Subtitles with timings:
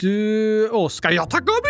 [0.00, 1.10] Du, Oskar.
[1.10, 1.68] Ja tack Gabriel!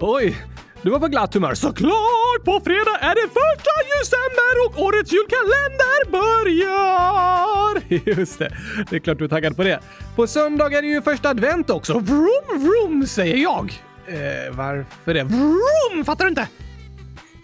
[0.00, 0.36] Oj,
[0.82, 1.54] du var på glatt humör.
[1.54, 2.44] Såklart!
[2.44, 7.82] På fredag är det första december och årets julkalender börjar!
[8.18, 8.56] Just det,
[8.90, 9.80] det är klart du är taggad på det.
[10.16, 11.98] På söndag är det ju första advent också.
[11.98, 13.82] Vroom, vroom, säger jag.
[14.06, 15.24] Eh, varför det?
[15.24, 16.04] Vroom!
[16.04, 16.48] Fattar du inte?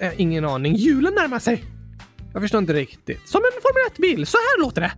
[0.00, 0.74] Eh, ingen aning.
[0.74, 1.64] Julen närmar sig.
[2.32, 3.28] Jag förstår inte riktigt.
[3.28, 4.26] Som en Formel 1-bil.
[4.26, 4.92] Så här låter det.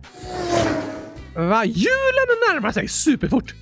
[1.35, 1.65] Va?
[1.65, 3.53] Julen närmar sig superfort.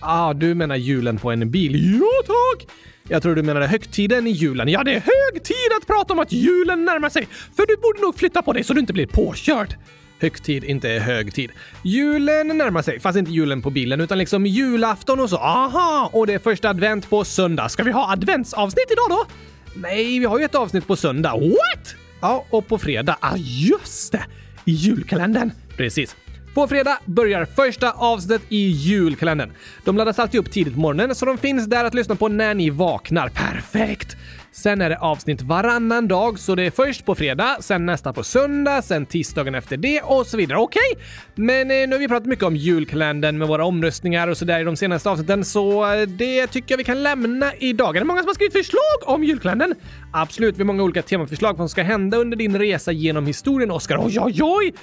[0.00, 1.98] Ah, du menar julen på en bil?
[2.00, 2.66] Ja, tack!
[3.08, 4.68] Jag tror du menade högtiden i julen.
[4.68, 7.28] Ja, det är hög tid att prata om att julen närmar sig.
[7.56, 9.74] För du borde nog flytta på dig så du inte blir påkörd.
[10.20, 11.50] Högtid, inte högtid.
[11.82, 15.36] Julen närmar sig, fast inte julen på bilen utan liksom julafton och så.
[15.36, 16.10] Aha!
[16.12, 17.68] Och det är första advent på söndag.
[17.68, 19.26] Ska vi ha adventsavsnitt idag då?
[19.74, 21.32] Nej, vi har ju ett avsnitt på söndag.
[21.36, 21.94] What?
[22.20, 23.16] Ja, och på fredag.
[23.20, 24.24] Ah, just det!
[24.64, 25.50] I julkalendern.
[25.76, 26.16] Precis.
[26.54, 29.52] På fredag börjar första avsnittet i julkalendern.
[29.84, 32.54] De laddas alltid upp tidigt på morgonen så de finns där att lyssna på när
[32.54, 33.28] ni vaknar.
[33.28, 34.16] Perfekt!
[34.52, 38.22] Sen är det avsnitt varannan dag, så det är först på fredag, sen nästa på
[38.22, 40.58] söndag, sen tisdagen efter det och så vidare.
[40.58, 40.80] Okej?
[40.92, 41.04] Okay?
[41.34, 44.64] Men eh, nu har vi pratat mycket om julkalendern med våra omröstningar och sådär i
[44.64, 47.96] de senaste avsnitten, så eh, det tycker jag vi kan lämna idag.
[47.96, 49.74] Är det många som har skrivit förslag om julkalendern?
[50.12, 53.26] Absolut, vi har många olika temaförslag på vad som ska hända under din resa genom
[53.26, 53.98] historien, Oskar.
[53.98, 54.74] Oj, oj, oj!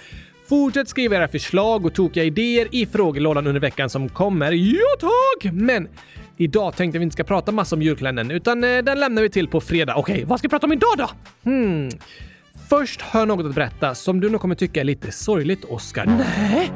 [0.49, 4.51] Fortsätt skriva era förslag och tokiga idéer i frågelådan under veckan som kommer.
[4.51, 5.53] Ja tack!
[5.53, 5.87] Men
[6.37, 9.47] idag tänkte vi inte ska prata massa om julkalendern utan eh, den lämnar vi till
[9.47, 9.95] på fredag.
[9.95, 11.09] Okej, vad ska vi prata om idag då?
[11.43, 11.89] Hmm.
[12.69, 16.05] Först har jag något att berätta som du nog kommer tycka är lite sorgligt, Oskar.
[16.05, 16.71] Nej!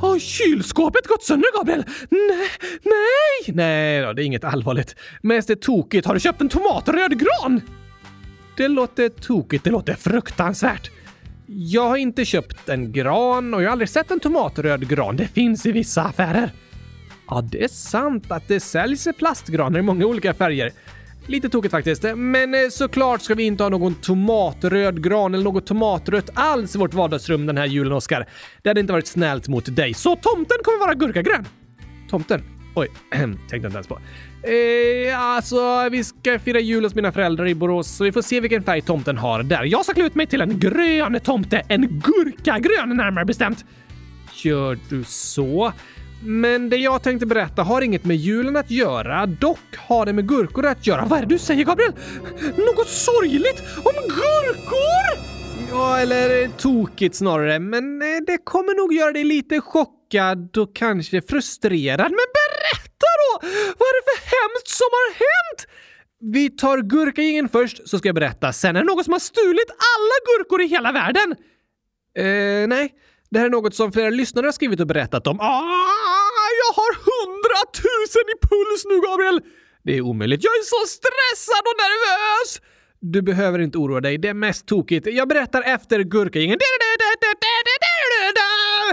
[0.00, 1.84] Har kylskåpet gått sönder, Gabriel?
[2.10, 2.48] Nej,
[2.82, 3.54] nej!
[3.54, 4.96] Nej då, det är inget allvarligt.
[5.22, 6.06] Mest är tokigt.
[6.06, 7.60] Har du köpt en tomatröd gran?
[8.56, 9.64] Det låter tokigt.
[9.64, 10.90] Det låter fruktansvärt.
[11.54, 15.16] Jag har inte köpt en gran och jag har aldrig sett en tomatröd gran.
[15.16, 16.50] Det finns i vissa affärer.
[17.28, 20.72] Ja, det är sant att det säljs plastgranar i många olika färger.
[21.26, 25.66] Lite tokigt faktiskt, men eh, såklart ska vi inte ha någon tomatröd gran eller något
[25.66, 28.28] tomatrött alls i vårt vardagsrum den här julen, Oskar.
[28.62, 29.94] Det hade inte varit snällt mot dig.
[29.94, 31.44] Så tomten kommer vara gurkagrön.
[32.10, 32.61] Tomten?
[32.74, 32.88] Oj,
[33.48, 33.98] tänkte inte ens på.
[34.42, 38.40] Eh, alltså, vi ska fira jul hos mina föräldrar i Borås, så vi får se
[38.40, 39.64] vilken färg tomten har där.
[39.64, 41.62] Jag ska klä ut mig till en grön tomte.
[41.68, 43.64] En gurkagrön närmare bestämt.
[44.32, 45.72] Gör du så?
[46.24, 49.26] Men det jag tänkte berätta har inget med julen att göra.
[49.26, 51.04] Dock har det med gurkor att göra.
[51.04, 51.92] Vad är det du säger, Gabriel?
[52.56, 55.32] Något sorgligt om gurkor?
[55.70, 57.58] Ja, eller tokigt snarare.
[57.58, 60.01] Men eh, det kommer nog göra dig lite chockad
[60.56, 62.10] och kanske frustrerad.
[62.10, 63.30] Men berätta då!
[63.78, 65.60] Vad är det för hemskt som har hänt?
[66.34, 68.52] Vi tar gurkagängen först, så ska jag berätta.
[68.52, 71.34] Sen är det någon som har stulit alla gurkor i hela världen.
[72.18, 72.94] Eh, nej.
[73.30, 75.40] Det här är något som flera lyssnare har skrivit och berättat om.
[75.40, 79.40] Ah, jag har hundratusen i puls nu, Gabriel!
[79.84, 80.44] Det är omöjligt.
[80.44, 82.60] Jag är så stressad och nervös!
[83.00, 85.06] Du behöver inte oroa dig, det är mest tokigt.
[85.06, 86.58] Jag berättar efter gurkagängen.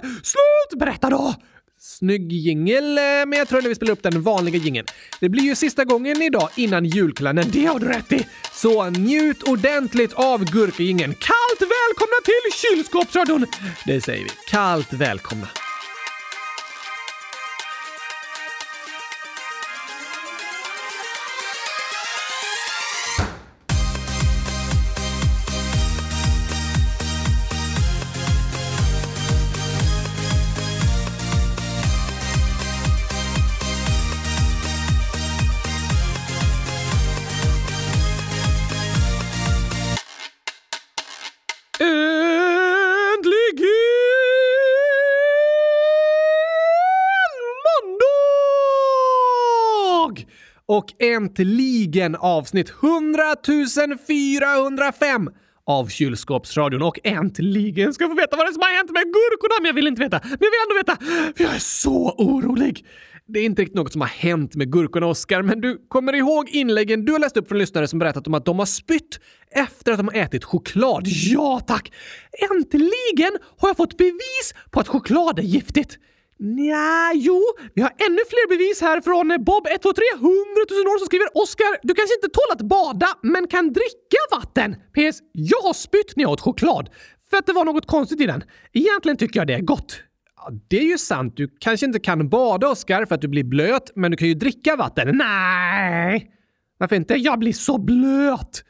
[0.02, 0.80] Slut!
[0.80, 1.36] Berätta då!
[1.82, 4.88] Snygg jingel, eh, men jag tror att vi spelar upp den vanliga jingeln.
[5.20, 8.28] Det blir ju sista gången idag innan julkalendern, det har du rätt i!
[8.54, 11.14] Så njut ordentligt av gurkagängen.
[11.14, 13.46] Kallt välkomna till kylskåpsradion!
[13.86, 14.30] Det säger vi.
[14.50, 15.48] Kallt välkomna.
[50.70, 53.24] Och äntligen avsnitt 100
[54.08, 55.30] 405
[55.66, 59.04] av Kylskåpsradion och äntligen ska jag få veta vad det är som har hänt med
[59.04, 60.20] gurkorna, men jag vill inte veta.
[60.24, 60.96] Men jag vill ändå veta,
[61.38, 62.86] för jag är så orolig.
[63.28, 66.50] Det är inte riktigt något som har hänt med gurkorna, Oskar, men du kommer ihåg
[66.50, 69.20] inläggen du har läst upp från lyssnare som berättat om att de har spytt
[69.52, 71.04] efter att de har ätit choklad?
[71.06, 71.92] Ja, tack!
[72.52, 75.98] Äntligen har jag fått bevis på att choklad är giftigt.
[76.40, 77.42] Nja, jo,
[77.74, 80.30] vi har ännu fler bevis här från Bob 123 100
[80.70, 84.76] 000 år som skriver Oskar, du kanske inte tål att bada, men kan dricka vatten.
[84.76, 85.20] PS.
[85.32, 86.90] Jag har spytt när jag åt choklad,
[87.30, 88.44] för att det var något konstigt i den.
[88.74, 90.04] Egentligen tycker jag det är gott.
[90.36, 91.38] Ja, det är ju sant.
[91.38, 94.34] Du kanske inte kan bada, Oskar, för att du blir blöt, men du kan ju
[94.34, 95.18] dricka vatten.
[95.18, 96.32] Nej!
[96.78, 97.14] Varför inte?
[97.16, 98.64] Jag blir så blöt!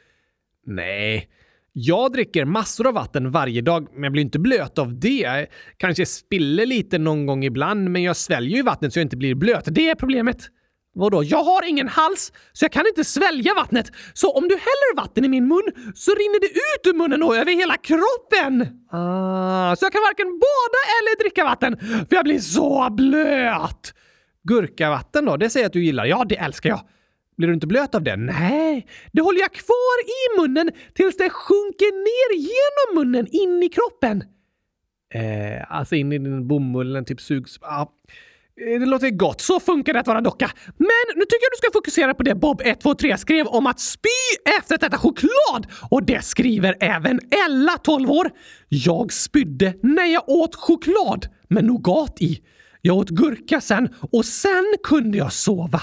[0.66, 1.28] Nej,
[1.72, 5.46] jag dricker massor av vatten varje dag, men jag blir inte blöt av det.
[5.76, 9.34] Kanske spiller lite någon gång ibland, men jag sväljer ju vattnet så jag inte blir
[9.34, 9.64] blöt.
[9.66, 10.48] Det är problemet.
[10.94, 11.24] Vadå?
[11.24, 13.92] Jag har ingen hals, så jag kan inte svälja vattnet.
[14.14, 15.62] Så om du häller vatten i min mun
[15.94, 18.66] så rinner det ut ur munnen och över hela kroppen.
[18.90, 21.78] Ah, så jag kan varken bada eller dricka vatten,
[22.08, 23.94] för jag blir så blöt.
[24.42, 25.36] Gurkavatten då?
[25.36, 26.06] Det säger jag att du gillar.
[26.06, 26.80] Ja, det älskar jag.
[27.40, 28.16] Blir du inte blöt av det?
[28.16, 33.68] Nej, det håller jag kvar i munnen tills det sjunker ner genom munnen in i
[33.68, 34.24] kroppen.
[35.14, 37.58] Eh, alltså in i den bomullen, typ sugs...
[37.62, 37.86] Ah.
[38.56, 39.40] Det låter gott.
[39.40, 40.50] Så funkar det att vara docka.
[40.66, 44.08] Men nu tycker jag du ska fokusera på det Bob123 skrev om att spy
[44.58, 45.66] efter att äta choklad.
[45.90, 48.30] Och det skriver även Ella, 12 år.
[48.68, 52.40] Jag spydde när jag åt choklad med nougat i.
[52.80, 55.80] Jag åt gurka sen och sen kunde jag sova.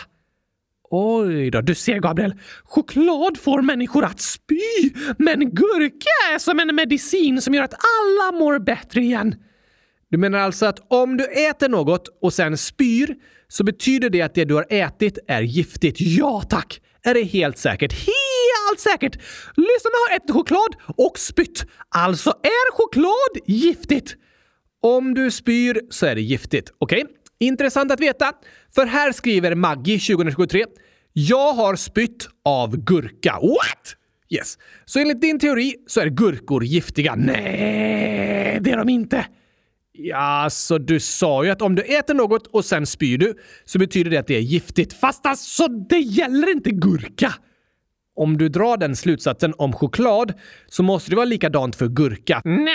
[0.89, 2.33] Oj då, du ser Gabriel.
[2.63, 8.39] Choklad får människor att spy, men gurka är som en medicin som gör att alla
[8.39, 9.35] mår bättre igen.
[10.09, 13.15] Du menar alltså att om du äter något och sen spyr
[13.47, 15.97] så betyder det att det du har ätit är giftigt?
[15.99, 16.81] Ja tack!
[17.03, 17.93] Är det helt säkert?
[17.93, 19.15] Helt säkert!
[19.55, 21.65] Lyssnarna har ätit choklad och spytt.
[21.89, 24.15] Alltså är choklad giftigt.
[24.81, 26.71] Om du spyr så är det giftigt.
[26.79, 27.03] Okej?
[27.03, 27.13] Okay?
[27.39, 28.33] Intressant att veta,
[28.75, 30.65] för här skriver Maggie 2023
[31.13, 33.33] “Jag har spytt av gurka”.
[33.41, 33.95] What?
[34.29, 34.57] Yes.
[34.85, 37.15] Så enligt din teori så är gurkor giftiga?
[37.15, 39.25] Nej, det är de inte.
[39.91, 43.35] Ja, så du sa ju att om du äter något och sen spyr du
[43.65, 44.93] så betyder det att det är giftigt.
[44.93, 47.33] Fast alltså, det gäller inte gurka!
[48.15, 50.33] Om du drar den slutsatsen om choklad
[50.67, 52.41] så måste det vara likadant för gurka.
[52.45, 52.67] Nej,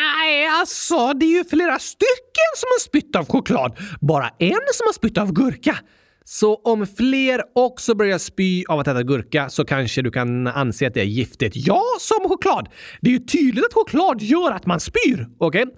[0.61, 3.77] alltså det är ju flera stycken som har spytt av choklad.
[4.01, 5.79] Bara en som har spytt av gurka.
[6.25, 10.87] Så om fler också börjar spy av att äta gurka så kanske du kan anse
[10.87, 11.57] att det är giftigt.
[11.57, 12.69] Ja, som choklad!
[13.01, 15.27] Det är ju tydligt att choklad gör att man spyr.
[15.39, 15.63] Okej?
[15.63, 15.75] Okay?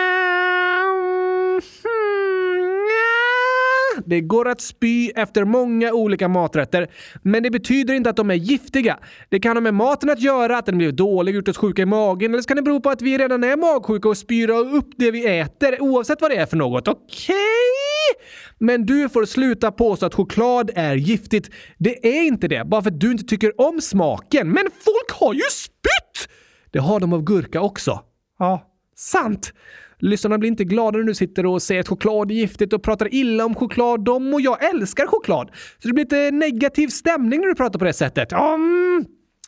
[4.06, 6.90] det går att spy efter många olika maträtter,
[7.22, 8.98] men det betyder inte att de är giftiga.
[9.28, 11.86] Det kan ha med maten att göra, att den blir dålig, gjort oss sjuka i
[11.86, 14.88] magen, eller så kan det bero på att vi redan är magsjuka och spyr upp
[14.96, 16.88] det vi äter, oavsett vad det är för något.
[16.88, 17.34] Okej?
[17.34, 18.26] Okay?
[18.58, 21.50] Men du får sluta påstå att choklad är giftigt.
[21.78, 24.48] Det är inte det, bara för att du inte tycker om smaken.
[24.48, 26.32] Men folk har ju spytt!
[26.70, 28.00] Det har de av gurka också.
[28.38, 29.52] Ja, sant.
[30.00, 33.14] Lyssnarna blir inte glada när du sitter och säger att choklad är giftigt och pratar
[33.14, 34.04] illa om choklad.
[34.04, 35.50] De och jag älskar choklad.
[35.82, 38.32] Så det blir lite negativ stämning när du pratar på det sättet.
[38.32, 39.04] Um,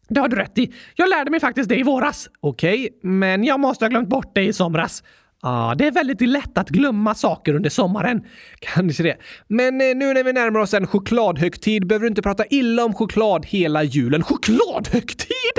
[0.08, 0.72] det har du rätt i.
[0.96, 2.28] Jag lärde mig faktiskt det i våras.
[2.40, 5.02] Okej, okay, men jag måste ha glömt bort det i somras.
[5.44, 8.24] Ja, ah, det är väldigt lätt att glömma saker under sommaren.
[8.58, 9.16] Kanske det.
[9.48, 12.94] Men eh, nu när vi närmar oss en chokladhögtid behöver du inte prata illa om
[12.94, 14.22] choklad hela julen.
[14.22, 15.56] Chokladhögtid?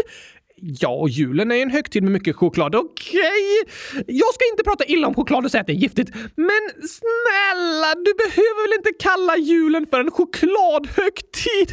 [0.66, 2.76] Ja, julen är en högtid med mycket choklad.
[2.76, 3.20] Okej?
[3.20, 4.04] Okay.
[4.08, 6.10] Jag ska inte prata illa om choklad och säga att det är giftigt.
[6.36, 6.64] Men
[7.00, 11.70] snälla, du behöver väl inte kalla julen för en chokladhögtid?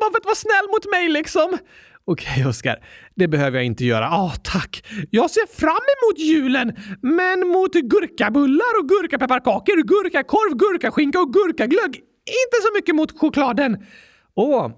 [0.00, 1.58] Bara för att vara snäll mot mig liksom.
[2.04, 2.76] Okej, okay, Oskar.
[3.14, 4.08] Det behöver jag inte göra.
[4.10, 4.84] Ah, tack.
[5.10, 11.94] Jag ser fram emot julen, men mot gurkabullar och gurkapepparkakor, gurkakorv, gurkaskinka och gurkaglögg.
[12.44, 13.76] Inte så mycket mot chokladen.
[14.36, 14.72] Åh, oh,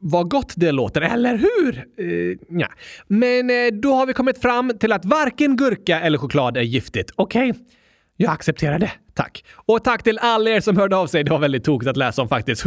[0.00, 1.86] vad gott det låter, eller hur?
[2.00, 2.68] Uh, ja.
[3.06, 7.10] Men uh, då har vi kommit fram till att varken gurka eller choklad är giftigt.
[7.16, 7.50] Okej?
[7.50, 7.62] Okay?
[8.20, 8.92] Jag accepterar det.
[9.14, 9.44] Tack.
[9.54, 11.24] Och tack till alla er som hörde av sig.
[11.24, 12.62] Det var väldigt tokigt att läsa om faktiskt.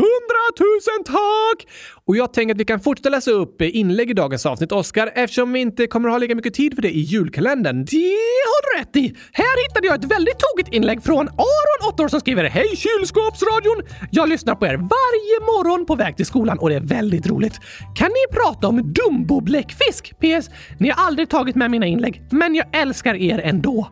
[0.51, 1.67] TUSEN tack!
[2.05, 5.53] Och jag tänker att vi kan fortsätta läsa upp inlägg i dagens avsnitt, Oskar, eftersom
[5.53, 7.85] vi inte kommer att ha lika mycket tid för det i julkalendern.
[7.85, 8.17] Det
[8.51, 9.15] har du rätt i!
[9.31, 13.81] Här hittade jag ett väldigt tokigt inlägg från Aron, 8 år, som skriver Hej kylskåpsradion!
[14.11, 17.59] Jag lyssnar på er varje morgon på väg till skolan och det är väldigt roligt.
[17.95, 20.13] Kan ni prata om Dumbo-bläckfisk?
[20.19, 20.49] PS.
[20.79, 23.87] Ni har aldrig tagit med mina inlägg, men jag älskar er ändå.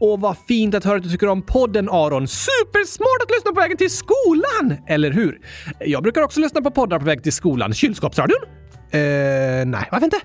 [0.00, 2.28] Och vad fint att höra att du tycker om podden Aron.
[2.28, 4.76] Supersmart att lyssna på vägen till skolan!
[4.88, 5.40] Eller hur?
[5.80, 7.74] Jag brukar också lyssna på poddar på väg till skolan.
[7.74, 8.38] Kylskåpsradion?
[8.90, 9.00] Eh,
[9.66, 10.20] nej, varför inte?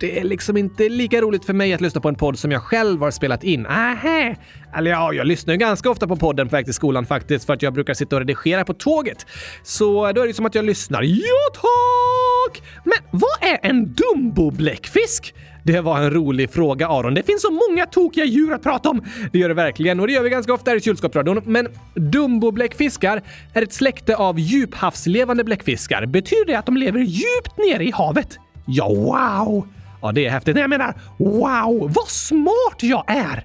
[0.00, 2.62] Det är liksom inte lika roligt för mig att lyssna på en podd som jag
[2.62, 3.66] själv har spelat in.
[3.66, 4.34] Aha.
[4.76, 7.52] Eller ja, jag lyssnar ju ganska ofta på podden på väg till skolan faktiskt för
[7.52, 9.26] att jag brukar sitta och redigera på tåget.
[9.62, 11.02] Så då är det som att jag lyssnar.
[11.02, 12.62] Ja, tack!
[12.84, 15.34] Men vad är en Dumbo-bläckfisk?
[15.66, 17.14] Det var en rolig fråga Aron.
[17.14, 19.04] Det finns så många tokiga djur att prata om.
[19.32, 21.42] Det gör det verkligen och det gör vi ganska ofta här i kylskåpsradion.
[21.44, 26.06] Men Dumbo-bläckfiskar är ett släkte av djuphavslevande bläckfiskar.
[26.06, 28.38] Betyder det att de lever djupt nere i havet?
[28.66, 29.68] Ja, wow!
[30.02, 30.54] Ja, det är häftigt.
[30.54, 33.44] Nej, jag menar, wow, vad smart jag är!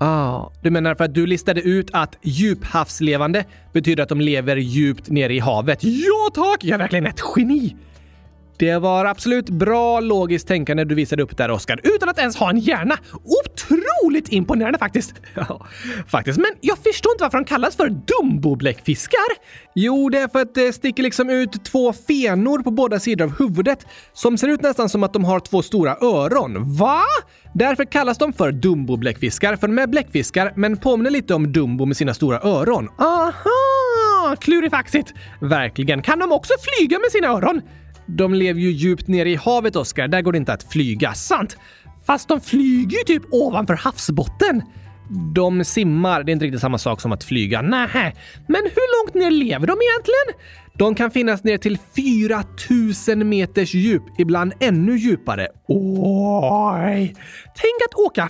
[0.00, 5.08] Ah, du menar för att du listade ut att djuphavslevande betyder att de lever djupt
[5.08, 5.78] nere i havet?
[5.82, 6.64] Ja tack!
[6.64, 7.76] Jag är verkligen ett geni!
[8.58, 12.50] Det var absolut bra logiskt tänkande du visade upp där, Oskar, utan att ens ha
[12.50, 12.96] en hjärna.
[13.24, 15.14] Otroligt imponerande faktiskt.
[15.48, 15.66] Ja,
[16.08, 16.38] faktiskt.
[16.38, 19.28] Men jag förstår inte varför de kallas för Dumbo-bläckfiskar.
[19.74, 23.38] Jo, det är för att det sticker liksom ut två fenor på båda sidor av
[23.38, 26.76] huvudet som ser ut nästan som att de har två stora öron.
[26.76, 27.00] Va?
[27.54, 31.96] Därför kallas de för Dumbo-bläckfiskar, för de är bläckfiskar men påminner lite om Dumbo med
[31.96, 32.88] sina stora öron.
[32.98, 34.36] Aha!
[34.40, 35.14] Klurifaxigt!
[35.40, 36.02] Verkligen.
[36.02, 37.62] Kan de också flyga med sina öron?
[38.06, 40.08] De lever ju djupt nere i havet, Oskar.
[40.08, 41.14] Där går det inte att flyga.
[41.14, 41.56] Sant!
[42.06, 44.62] Fast de flyger ju typ ovanför havsbotten.
[45.34, 46.22] De simmar.
[46.22, 47.62] Det är inte riktigt samma sak som att flyga.
[47.62, 48.12] Nähä.
[48.48, 50.42] Men hur långt ner lever de egentligen?
[50.78, 55.48] De kan finnas ner till 4000 meters djup, ibland ännu djupare.
[55.68, 57.14] Oj!
[57.56, 58.28] Tänk att åka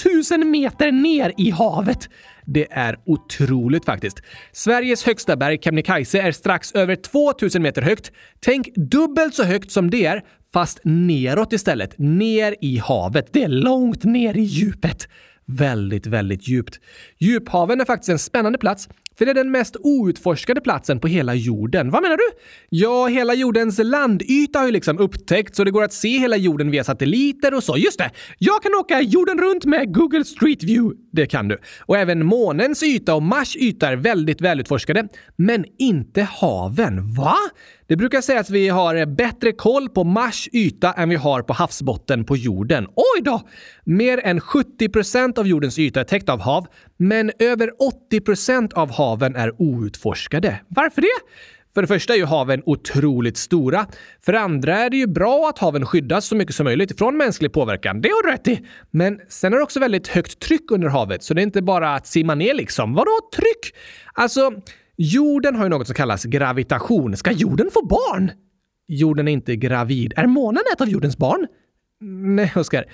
[0.00, 2.08] 4000 meter ner i havet!
[2.46, 4.22] Det är otroligt faktiskt.
[4.52, 8.12] Sveriges högsta berg, Kebnekaise, är strax över 2000 meter högt.
[8.40, 10.22] Tänk dubbelt så högt som det är,
[10.52, 11.94] fast neråt istället.
[11.98, 13.28] Ner i havet.
[13.32, 15.08] Det är långt ner i djupet.
[15.46, 16.80] Väldigt, väldigt djupt.
[17.18, 21.34] Djuphaven är faktiskt en spännande plats för det är den mest outforskade platsen på hela
[21.34, 21.90] jorden.
[21.90, 22.24] Vad menar du?
[22.68, 26.70] Ja, hela jordens landyta har ju liksom upptäckts och det går att se hela jorden
[26.70, 27.76] via satelliter och så.
[27.76, 28.10] Just det!
[28.38, 30.96] Jag kan åka jorden runt med Google Street View.
[31.12, 31.58] Det kan du.
[31.80, 35.08] Och även månens yta och Mars yta är väldigt välutforskade.
[35.36, 37.14] Men inte haven.
[37.14, 37.36] Va?
[37.86, 41.52] Det brukar sägas att vi har bättre koll på Mars yta än vi har på
[41.52, 42.86] havsbotten på jorden.
[42.86, 43.42] Oj då!
[43.84, 47.70] Mer än 70 procent av jordens yta är täckt av hav, men över
[48.06, 50.60] 80 procent av haven är outforskade.
[50.68, 51.08] Varför det?
[51.74, 53.86] För det första är ju haven otroligt stora.
[54.24, 57.16] För det andra är det ju bra att haven skyddas så mycket som möjligt från
[57.16, 58.00] mänsklig påverkan.
[58.00, 58.66] Det har du rätt i.
[58.90, 61.94] Men sen är det också väldigt högt tryck under havet, så det är inte bara
[61.94, 62.94] att simma ner liksom.
[62.94, 63.74] Vadå tryck?
[64.12, 64.52] Alltså,
[64.96, 67.16] Jorden har ju något som kallas gravitation.
[67.16, 68.30] Ska jorden få barn?
[68.88, 70.12] Jorden är inte gravid.
[70.16, 71.46] Är månen ett av jordens barn?
[72.02, 72.84] Mm, nej, Oskar.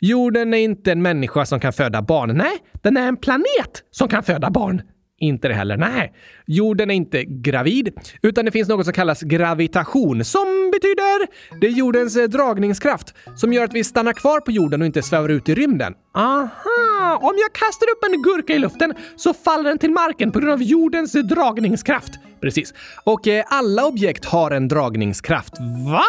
[0.00, 2.36] Jorden är inte en människa som kan föda barn.
[2.36, 4.82] Nej, den är en planet som kan föda barn.
[5.20, 5.76] Inte det heller.
[5.76, 6.12] Nej,
[6.46, 11.26] jorden är inte gravid, utan det finns något som kallas gravitation som betyder
[11.60, 15.02] det är jordens eh, dragningskraft som gör att vi stannar kvar på jorden och inte
[15.02, 15.94] svävar ut i rymden.
[16.14, 17.18] Aha!
[17.20, 20.52] Om jag kastar upp en gurka i luften så faller den till marken på grund
[20.52, 22.12] av jordens eh, dragningskraft.
[22.40, 22.74] Precis.
[23.04, 25.54] Och eh, alla objekt har en dragningskraft.
[25.92, 26.04] Va?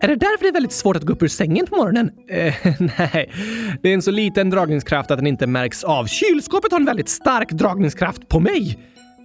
[0.00, 2.10] Är det därför det är väldigt svårt att gå upp ur sängen på morgonen?
[2.28, 2.54] Eh,
[2.98, 3.32] nej,
[3.82, 6.06] det är en så liten dragningskraft att den inte märks av.
[6.06, 8.78] Kylskåpet har en väldigt stark dragningskraft på mig.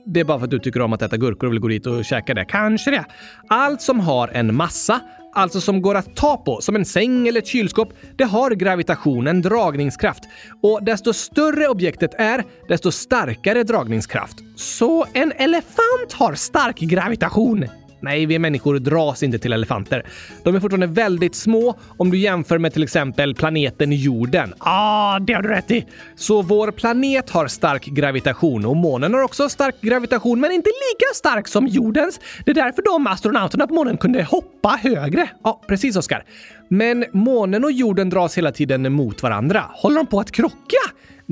[0.06, 1.86] Det är bara för att du tycker om att äta gurkor och vill gå dit
[1.86, 2.46] och käka det.
[2.46, 3.06] Kanske det.
[3.48, 5.00] Allt som har en massa,
[5.34, 9.28] alltså som går att ta på, som en säng eller ett kylskåp, det har gravitation,
[9.28, 10.24] en dragningskraft.
[10.62, 14.38] Och desto större objektet är, desto starkare dragningskraft.
[14.56, 17.66] Så en elefant har stark gravitation?
[18.02, 20.06] Nej, vi människor dras inte till elefanter.
[20.44, 24.54] De är fortfarande väldigt små om du jämför med till exempel planeten jorden.
[24.58, 25.86] Ah, det har du rätt i.
[26.16, 31.14] Så vår planet har stark gravitation och månen har också stark gravitation, men inte lika
[31.16, 32.20] stark som jordens.
[32.46, 35.30] Det är därför de astronauterna på månen kunde hoppa högre.
[35.44, 36.24] Ja, precis Oskar.
[36.68, 39.66] Men månen och jorden dras hela tiden mot varandra.
[39.70, 40.78] Håller de på att krocka?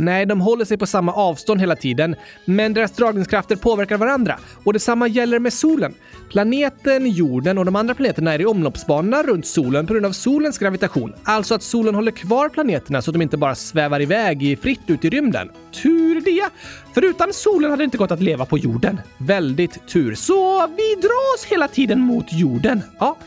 [0.01, 2.15] Nej, de håller sig på samma avstånd hela tiden,
[2.45, 4.39] men deras dragningskrafter påverkar varandra.
[4.63, 5.93] Och detsamma gäller med solen.
[6.29, 10.57] Planeten jorden och de andra planeterna är i omloppsbanorna runt solen på grund av solens
[10.57, 11.13] gravitation.
[11.23, 15.05] Alltså att solen håller kvar planeterna så att de inte bara svävar iväg fritt ut
[15.05, 15.49] i rymden.
[15.83, 16.49] Tur det!
[16.93, 19.01] För utan solen hade det inte gått att leva på jorden.
[19.17, 20.15] Väldigt tur.
[20.15, 22.81] Så vi dras hela tiden mot jorden.
[22.99, 23.17] Ja.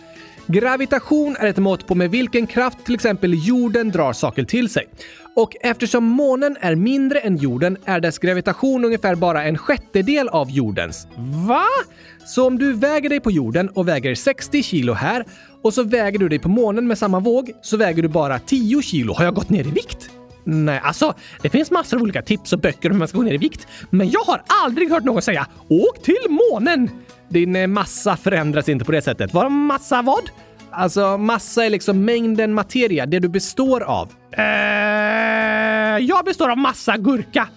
[0.53, 4.89] Gravitation är ett mått på med vilken kraft till exempel jorden drar saker till sig.
[5.37, 10.51] Och eftersom månen är mindre än jorden är dess gravitation ungefär bara en sjättedel av
[10.51, 11.07] jordens.
[11.49, 11.65] Va?
[12.27, 15.25] Så om du väger dig på jorden och väger 60 kilo här
[15.63, 18.83] och så väger du dig på månen med samma våg så väger du bara 10
[18.83, 19.13] kilo.
[19.13, 20.11] Har jag gått ner i vikt?
[20.45, 23.25] Nej, alltså det finns massor av olika tips och böcker om hur man ska gå
[23.25, 23.67] ner i vikt.
[23.91, 26.91] Men jag har aldrig hört någon säga “Åk till månen”.
[27.33, 29.35] Din eh, massa förändras inte på det sättet.
[29.35, 30.31] Vad massa vad?
[30.71, 34.09] Alltså massa är liksom mängden materia, det du består av.
[34.39, 34.45] Uh,
[36.01, 37.49] jag består av massa gurka.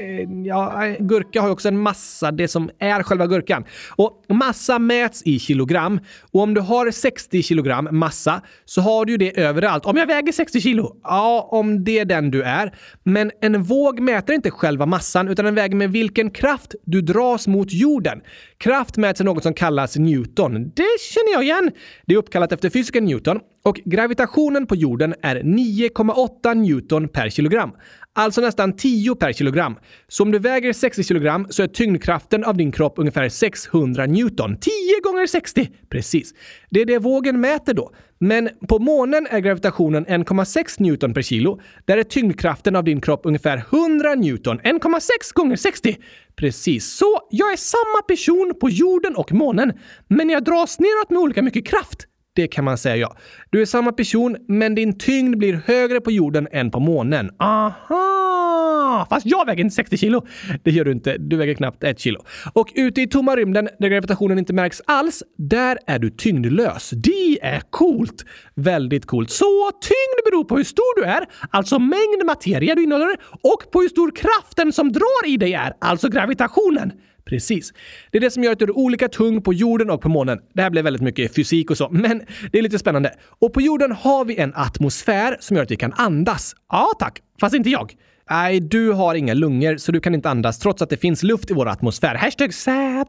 [0.00, 3.64] Eh, ja, eh, gurka har ju också en massa, det som är själva gurkan.
[3.96, 6.00] Och massa mäts i kilogram.
[6.32, 9.86] Och om du har 60 kilogram massa så har du ju det överallt.
[9.86, 10.96] Om jag väger 60 kilo?
[11.02, 12.74] Ja, om det är den du är.
[13.04, 17.46] Men en våg mäter inte själva massan utan den väger med vilken kraft du dras
[17.46, 18.20] mot jorden.
[18.58, 20.54] Kraft mäts i något som kallas Newton.
[20.54, 21.70] Det känner jag igen.
[22.06, 27.72] Det är uppkallat efter fysikern Newton och gravitationen på jorden är 9,8 Newton per kilogram.
[28.20, 29.76] Alltså nästan 10 per kilogram.
[30.08, 34.56] Så om du väger 60 kilogram så är tyngdkraften av din kropp ungefär 600 Newton.
[34.56, 34.72] 10
[35.02, 35.68] gånger 60!
[35.90, 36.34] Precis.
[36.70, 37.92] Det är det vågen mäter då.
[38.18, 41.60] Men på månen är gravitationen 1,6 Newton per kilo.
[41.84, 44.60] Där är tyngdkraften av din kropp ungefär 100 Newton.
[44.60, 45.00] 1,6
[45.34, 45.96] gånger 60!
[46.36, 46.92] Precis.
[46.96, 49.72] Så jag är samma person på jorden och månen,
[50.08, 52.06] men jag dras neråt med olika mycket kraft.
[52.34, 53.16] Det kan man säga ja.
[53.50, 57.30] Du är samma person, men din tyngd blir högre på jorden än på månen.
[57.38, 59.06] Aha!
[59.10, 60.26] Fast jag väger inte 60 kilo.
[60.64, 61.16] Det gör du inte.
[61.18, 62.24] Du väger knappt ett kilo.
[62.52, 66.90] Och ute i tomma rymden, där gravitationen inte märks alls, där är du tyngdlös.
[66.90, 68.24] Det är coolt!
[68.54, 69.30] Väldigt coolt.
[69.30, 73.80] Så tyngd beror på hur stor du är, alltså mängd materia du innehåller, och på
[73.80, 76.92] hur stor kraften som drar i dig är, alltså gravitationen.
[77.24, 77.72] Precis.
[78.10, 80.38] Det är det som gör att du är olika tung på jorden och på månen.
[80.54, 82.22] Det här blev väldigt mycket fysik och så, men
[82.52, 83.14] det är lite spännande.
[83.38, 86.54] Och på jorden har vi en atmosfär som gör att vi kan andas.
[86.68, 87.22] Ja, tack.
[87.40, 87.94] Fast inte jag.
[88.30, 91.50] Nej, du har inga lungor så du kan inte andas trots att det finns luft
[91.50, 92.14] i vår atmosfär.
[92.14, 93.06] Hashtag sad.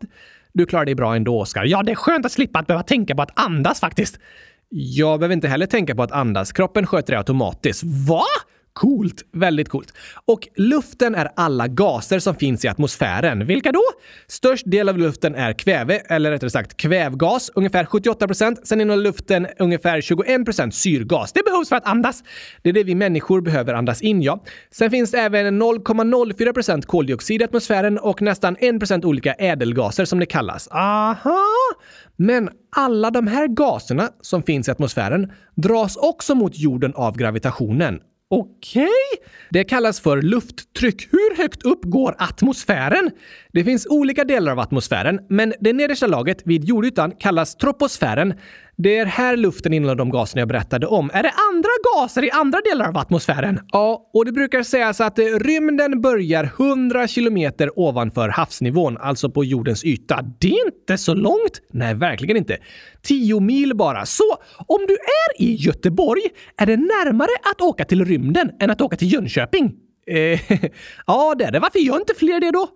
[0.54, 1.66] Du klarar dig bra ändå, Oskar.
[1.66, 4.20] Ja, det är skönt att slippa att behöva tänka på att andas faktiskt.
[4.70, 6.52] Jag behöver inte heller tänka på att andas.
[6.52, 7.84] Kroppen sköter det automatiskt.
[7.84, 8.24] Va?
[8.74, 9.22] Coolt.
[9.34, 9.94] Väldigt coolt.
[10.26, 13.48] Och luften är alla gaser som finns i atmosfären.
[13.48, 13.84] Vilka då?
[14.28, 18.68] Störst del av luften är kväve, eller rättare sagt kvävgas, ungefär 78 procent.
[18.68, 21.34] Sen innehåller luften ungefär 21 procent syrgas.
[21.34, 22.24] Det behövs för att andas.
[22.62, 24.44] Det är det vi människor behöver andas in, ja.
[24.72, 30.06] Sen finns det även 0,04 procent koldioxid i atmosfären och nästan 1 procent olika ädelgaser
[30.06, 30.68] som det kallas.
[30.72, 31.40] Aha!
[32.16, 38.00] Men alla de här gaserna som finns i atmosfären dras också mot jorden av gravitationen.
[38.34, 38.84] Okej?
[38.84, 39.28] Okay.
[39.50, 41.08] Det kallas för lufttryck.
[41.12, 43.12] Hur högt upp går atmosfären?
[43.54, 48.34] Det finns olika delar av atmosfären, men det nedersta laget vid jordytan kallas troposfären.
[48.78, 51.12] Det är här luften innehåller de gaserna jag berättade om.
[51.14, 53.60] Är det andra gaser i andra delar av atmosfären?
[53.72, 59.86] Ja, och det brukar sägas att rymden börjar 100 kilometer ovanför havsnivån, alltså på jordens
[59.86, 60.22] yta.
[60.40, 61.62] Det är inte så långt!
[61.72, 62.58] Nej, verkligen inte.
[63.02, 64.06] 10 mil bara.
[64.06, 66.22] Så om du är i Göteborg,
[66.58, 69.74] är det närmare att åka till rymden än att åka till Jönköping?
[70.08, 70.40] Eh,
[71.08, 71.60] ja, det är det.
[71.60, 72.68] Varför gör inte fler det då?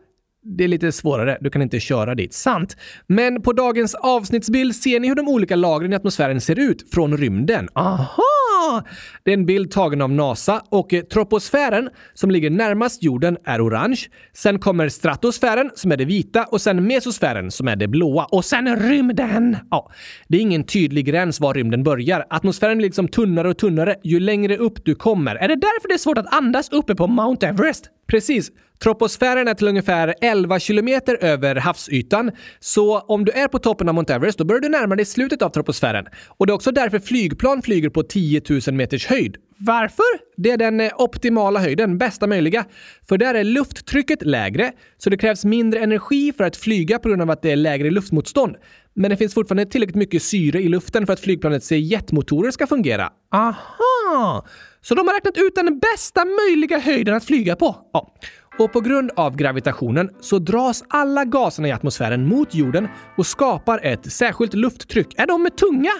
[0.45, 1.38] Det är lite svårare.
[1.41, 2.34] Du kan inte köra dit.
[2.34, 2.77] Sant.
[3.08, 7.17] Men på dagens avsnittsbild ser ni hur de olika lagren i atmosfären ser ut från
[7.17, 7.67] rymden.
[7.73, 8.84] Aha!
[9.23, 13.67] Det är en bild tagen av NASA och eh, troposfären som ligger närmast jorden är
[13.67, 13.99] orange.
[14.34, 18.25] Sen kommer stratosfären som är det vita och sen mesosfären som är det blåa.
[18.25, 19.58] Och sen rymden!
[19.71, 19.91] Ja,
[20.27, 22.25] det är ingen tydlig gräns var rymden börjar.
[22.29, 25.36] Atmosfären blir liksom tunnare och tunnare ju längre upp du kommer.
[25.36, 27.86] Är det därför det är svårt att andas uppe på Mount Everest?
[28.08, 28.51] Precis.
[28.83, 32.31] Troposfären är till ungefär 11 kilometer över havsytan.
[32.59, 35.41] Så om du är på toppen av Mount Everest, då börjar du närma dig slutet
[35.41, 36.05] av troposfären.
[36.27, 39.38] Och det är också därför flygplan flyger på 10 000 meters höjd.
[39.57, 40.03] Varför?
[40.38, 42.65] Det är den eh, optimala höjden, bästa möjliga.
[43.09, 47.21] För där är lufttrycket lägre, så det krävs mindre energi för att flyga på grund
[47.21, 48.55] av att det är lägre luftmotstånd.
[48.93, 53.09] Men det finns fortfarande tillräckligt mycket syre i luften för att flygplanets jetmotorer ska fungera.
[53.31, 54.45] Aha!
[54.81, 57.75] Så de har räknat ut den bästa möjliga höjden att flyga på?
[57.93, 58.15] Ja.
[58.57, 62.87] Och på grund av gravitationen så dras alla gaserna i atmosfären mot jorden
[63.17, 65.13] och skapar ett särskilt lufttryck.
[65.17, 65.91] Är de tunga?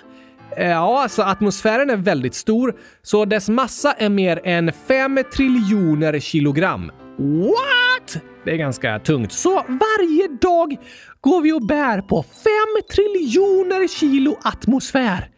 [0.58, 6.20] Eh, ja, alltså atmosfären är väldigt stor, så dess massa är mer än 5 triljoner
[6.20, 6.92] kilogram.
[7.18, 8.24] What?
[8.46, 9.32] Det är ganska tungt.
[9.32, 10.78] Så varje dag
[11.22, 12.32] går vi och bär på 5
[12.92, 15.35] triljoner kilo atmosfär.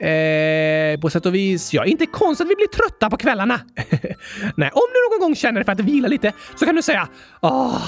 [0.00, 1.84] Eh, på sätt och vis, ja.
[1.84, 3.60] Inte konstigt att vi blir trötta på kvällarna.
[4.56, 7.08] Nej, om du någon gång känner för att vila lite så kan du säga
[7.40, 7.82] Åh,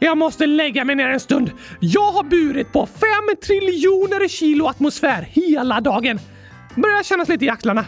[0.00, 1.50] jag måste lägga mig ner en stund.
[1.80, 6.18] Jag har burit på fem triljoner kilo atmosfär hela dagen.
[6.76, 7.84] Börjar kännas lite i axlarna.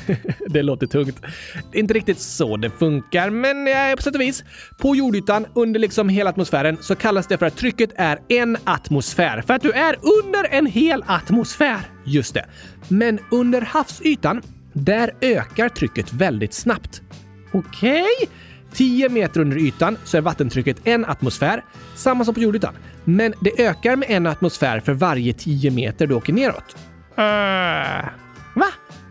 [0.48, 1.22] det låter tungt.
[1.72, 4.44] Det är inte riktigt så det funkar, men eh, på sätt och vis.
[4.78, 9.42] På jordytan, under liksom hela atmosfären, så kallas det för att trycket är en atmosfär.
[9.42, 11.80] För att du är under en hel atmosfär.
[12.04, 12.46] Just det.
[12.88, 17.02] Men under havsytan, där ökar trycket väldigt snabbt.
[17.52, 18.02] Okej?
[18.02, 18.28] Okay.
[18.72, 22.74] 10 meter under ytan så är vattentrycket en atmosfär, samma som på jordytan.
[23.04, 26.76] Men det ökar med en atmosfär för varje 10 meter du åker neråt.
[27.18, 28.21] Uh,
[28.54, 28.66] va?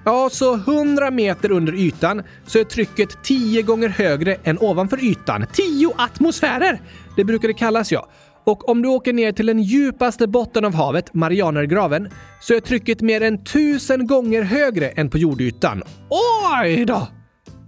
[0.06, 5.45] Ja, så 100 meter under ytan så är trycket 10 gånger högre än ovanför ytan.
[5.54, 6.82] 10 atmosfärer!
[7.15, 8.10] Det brukar det kallas, ja.
[8.43, 12.10] Och om du åker ner till den djupaste botten av havet, Marianergraven,
[12.41, 15.84] så är trycket mer än tusen gånger högre än på jordytan.
[16.10, 17.08] Oj då!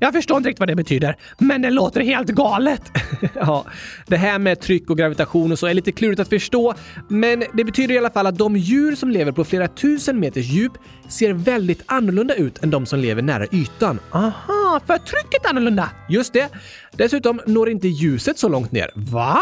[0.03, 2.81] Jag förstår inte riktigt vad det betyder, men det låter helt galet.
[3.33, 3.65] ja,
[4.07, 6.73] det här med tryck och gravitation och så är lite klurigt att förstå,
[7.09, 10.45] men det betyder i alla fall att de djur som lever på flera tusen meters
[10.45, 10.71] djup
[11.09, 13.99] ser väldigt annorlunda ut än de som lever nära ytan.
[14.11, 15.89] Aha, för trycket är annorlunda?
[16.09, 16.49] Just det.
[16.91, 18.91] Dessutom når inte ljuset så långt ner.
[18.95, 19.39] Va?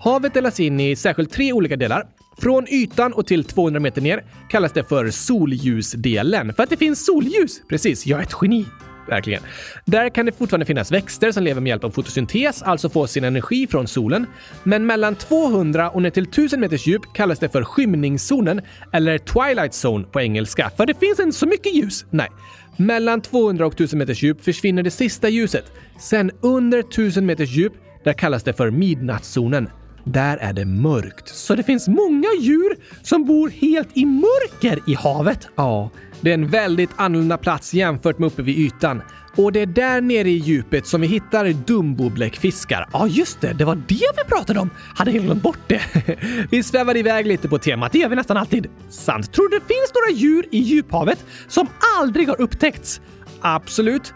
[0.00, 2.06] Havet delas in i särskilt tre olika delar.
[2.38, 6.54] Från ytan och till 200 meter ner kallas det för solljusdelen.
[6.54, 7.60] För att det finns solljus?
[7.68, 8.66] Precis, jag är ett geni.
[9.08, 9.42] Verkligen.
[9.84, 13.24] Där kan det fortfarande finnas växter som lever med hjälp av fotosyntes, alltså får sin
[13.24, 14.26] energi från solen.
[14.62, 18.60] Men mellan 200 och ner till 1000 meters djup kallas det för skymningszonen,
[18.92, 22.04] eller twilight zone på engelska, för det finns inte så mycket ljus.
[22.10, 22.28] Nej.
[22.76, 25.64] Mellan 200 och 1000 meters djup försvinner det sista ljuset.
[25.98, 27.72] Sen under 1000 meters djup,
[28.04, 29.68] där kallas det för midnattszonen.
[30.04, 31.28] Där är det mörkt.
[31.28, 35.48] Så det finns många djur som bor helt i mörker i havet?
[35.56, 35.90] Ja,
[36.22, 39.02] det är en väldigt annorlunda plats jämfört med uppe vid ytan.
[39.36, 42.88] Och det är där nere i djupet som vi hittar dumbobläckfiskar.
[42.92, 43.52] Ja, just det.
[43.52, 44.70] Det var det vi pratade om.
[44.96, 45.80] Hade helt glömt bort det.
[46.50, 47.92] vi svävar iväg lite på temat.
[47.92, 48.66] Det gör vi nästan alltid.
[48.90, 49.32] Sant.
[49.32, 51.66] Tror du det finns några djur i djuphavet som
[52.00, 53.00] aldrig har upptäckts?
[53.40, 54.14] Absolut.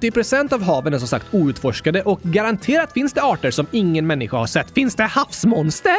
[0.00, 4.36] 80% av haven är som sagt outforskade och garanterat finns det arter som ingen människa
[4.36, 4.70] har sett.
[4.70, 5.98] Finns det havsmonster?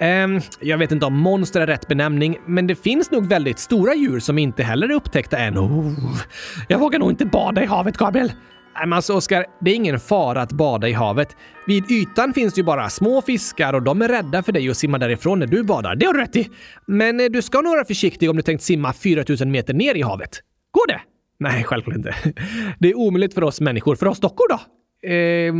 [0.00, 3.94] Um, jag vet inte om monster är rätt benämning, men det finns nog väldigt stora
[3.94, 5.58] djur som inte heller är upptäckta än.
[5.58, 6.18] Oh,
[6.68, 8.32] jag vågar nog inte bada i havet, Gabriel.
[8.80, 11.36] Men alltså Oskar, det är ingen fara att bada i havet.
[11.66, 14.76] Vid ytan finns det ju bara små fiskar och de är rädda för dig och
[14.76, 15.96] simma därifrån när du badar.
[15.96, 16.48] Det har du rätt i.
[16.86, 20.02] Men eh, du ska nog vara försiktig om du tänkt simma 4000 meter ner i
[20.02, 20.30] havet.
[20.70, 21.00] Går det?
[21.38, 22.14] Nej, självklart inte.
[22.78, 23.96] Det är omöjligt för oss människor.
[23.96, 24.60] För oss dockor då?
[25.02, 25.54] Eh,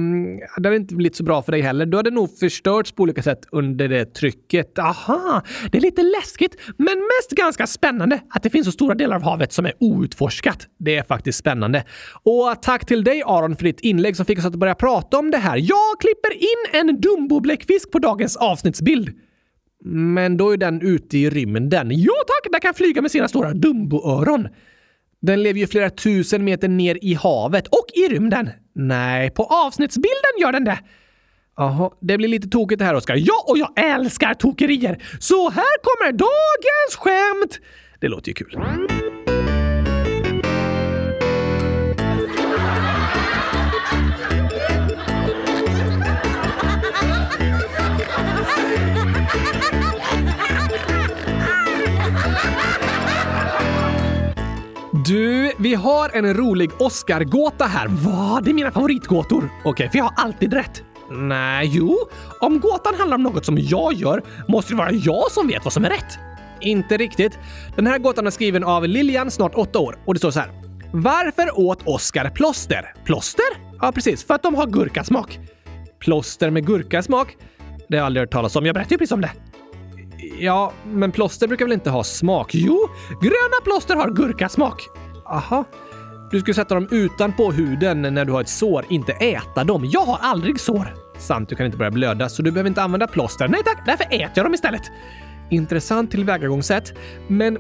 [0.57, 1.87] det hade inte blivit så bra för dig heller.
[1.87, 4.79] Du hade nog förstörts på olika sätt under det trycket.
[4.79, 9.17] Aha, det är lite läskigt, men mest ganska spännande att det finns så stora delar
[9.17, 10.67] av havet som är outforskat.
[10.79, 11.85] Det är faktiskt spännande.
[12.23, 15.31] Och tack till dig Aron för ditt inlägg som fick oss att börja prata om
[15.31, 15.57] det här.
[15.57, 19.11] Jag klipper in en Dumbo-bläckfisk på dagens avsnittsbild.
[19.85, 21.91] Men då är den ute i rymden.
[21.91, 24.49] Ja tack, den kan flyga med sina stora Dumbo-öron.
[25.23, 28.51] Den lever ju flera tusen meter ner i havet och i rymden.
[28.79, 30.79] Nej, på avsnittsbilden gör den det.
[31.57, 33.17] Jaha, det blir lite tokigt det här Oskar.
[33.17, 35.03] Ja, och jag älskar tokerier!
[35.21, 37.61] Så här kommer dagens skämt!
[38.01, 38.57] Det låter ju kul.
[55.07, 57.89] Du, vi har en rolig Oscar-gåta här.
[57.89, 58.45] Vad?
[58.45, 59.51] Det är mina favoritgåtor.
[59.61, 60.83] Okej, okay, för jag har alltid rätt.
[61.11, 61.99] Nej, jo.
[62.41, 65.73] Om gåtan handlar om något som jag gör måste det vara jag som vet vad
[65.73, 66.19] som är rätt.
[66.61, 67.39] Inte riktigt.
[67.77, 70.51] Den här gåtan är skriven av Lilian, snart åtta år, och det står så här.
[70.93, 72.95] Varför åt Oscar plåster?
[73.05, 73.47] Plåster?
[73.81, 74.25] Ja, precis.
[74.25, 75.39] För att de har gurkasmak.
[75.99, 77.37] Plåster med gurkasmak?
[77.89, 78.67] Det har jag aldrig hört talas om.
[78.67, 79.31] Jag berättade ju precis om det.
[80.39, 82.55] Ja, men plåster brukar väl inte ha smak?
[82.55, 82.89] Jo,
[83.23, 84.89] gröna plåster har gurkasmak.
[85.27, 85.65] Aha.
[86.31, 89.85] Du ska sätta dem utanpå huden när du har ett sår, inte äta dem.
[89.85, 90.95] Jag har aldrig sår.
[91.19, 93.49] Sant, du kan inte börja blöda, så du behöver inte använda plåster.
[93.49, 94.83] Nej tack, därför äter jag dem istället.
[95.51, 96.93] Intressant tillvägagångssätt,
[97.29, 97.59] men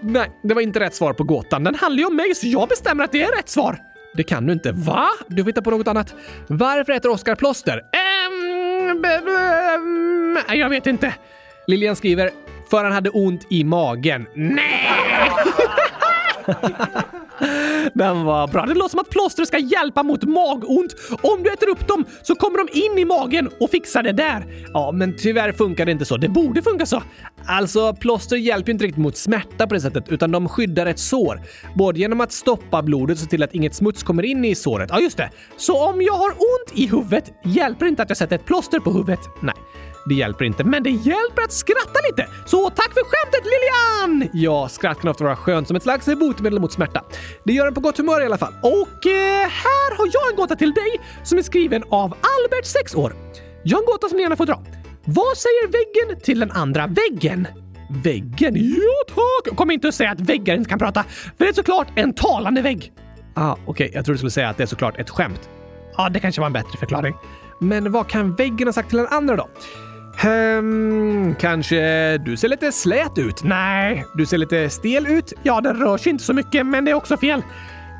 [0.00, 1.64] nej, det var inte rätt svar på gåtan.
[1.64, 3.78] Den handlar ju om mig, så jag bestämmer att det är rätt svar.
[4.16, 4.72] Det kan du inte.
[4.72, 5.08] Va?
[5.28, 6.14] Du får hitta på något annat.
[6.46, 7.80] Varför äter Oskar plåster?
[7.92, 9.04] Ehm...
[10.58, 11.14] jag vet inte.
[11.66, 12.30] Lilian skriver
[12.70, 14.26] “För han hade ont i magen”.
[14.34, 15.30] Nej!
[17.94, 18.66] Den var bra.
[18.66, 20.96] Det låter som att plåster ska hjälpa mot magont.
[21.22, 24.46] Om du äter upp dem så kommer de in i magen och fixar det där.
[24.72, 26.16] Ja, men tyvärr funkar det inte så.
[26.16, 27.02] Det borde funka så.
[27.46, 31.40] Alltså, plåster hjälper inte riktigt mot smärta på det sättet, utan de skyddar ett sår.
[31.74, 34.90] Både genom att stoppa blodet och se till att inget smuts kommer in i såret.
[34.92, 35.30] Ja, just det.
[35.56, 38.80] Så om jag har ont i huvudet hjälper det inte att jag sätter ett plåster
[38.80, 39.20] på huvudet?
[39.42, 39.54] Nej.
[40.06, 42.26] Det hjälper inte, men det hjälper att skratta lite.
[42.46, 44.30] Så tack för skämtet Lilian!
[44.32, 47.04] Ja, skratt kan ofta vara skönt som ett slags botemedel mot smärta.
[47.44, 48.52] Det gör en på gott humör i alla fall.
[48.62, 52.94] Och eh, här har jag en gåta till dig som är skriven av Albert, 6
[52.94, 53.16] år.
[53.62, 54.62] Jag har en gåta som ni gärna får dra.
[55.04, 57.48] Vad säger väggen till den andra väggen?
[58.04, 58.54] Väggen?
[58.56, 59.56] Ja tack!
[59.56, 61.02] Kom inte och säga att väggar inte kan prata,
[61.38, 62.92] för det är såklart en talande vägg.
[63.34, 63.64] Ah, okej.
[63.66, 63.90] Okay.
[63.94, 65.50] Jag trodde du skulle säga att det är såklart ett skämt.
[65.96, 67.14] Ja, det kanske var en bättre förklaring.
[67.60, 69.48] Men vad kan väggen ha sagt till den andra då?
[70.22, 73.44] Hmm, kanske du ser lite slät ut?
[73.44, 74.06] Nej.
[74.14, 75.32] Du ser lite stel ut?
[75.42, 77.42] Ja, det rör sig inte så mycket, men det är också fel.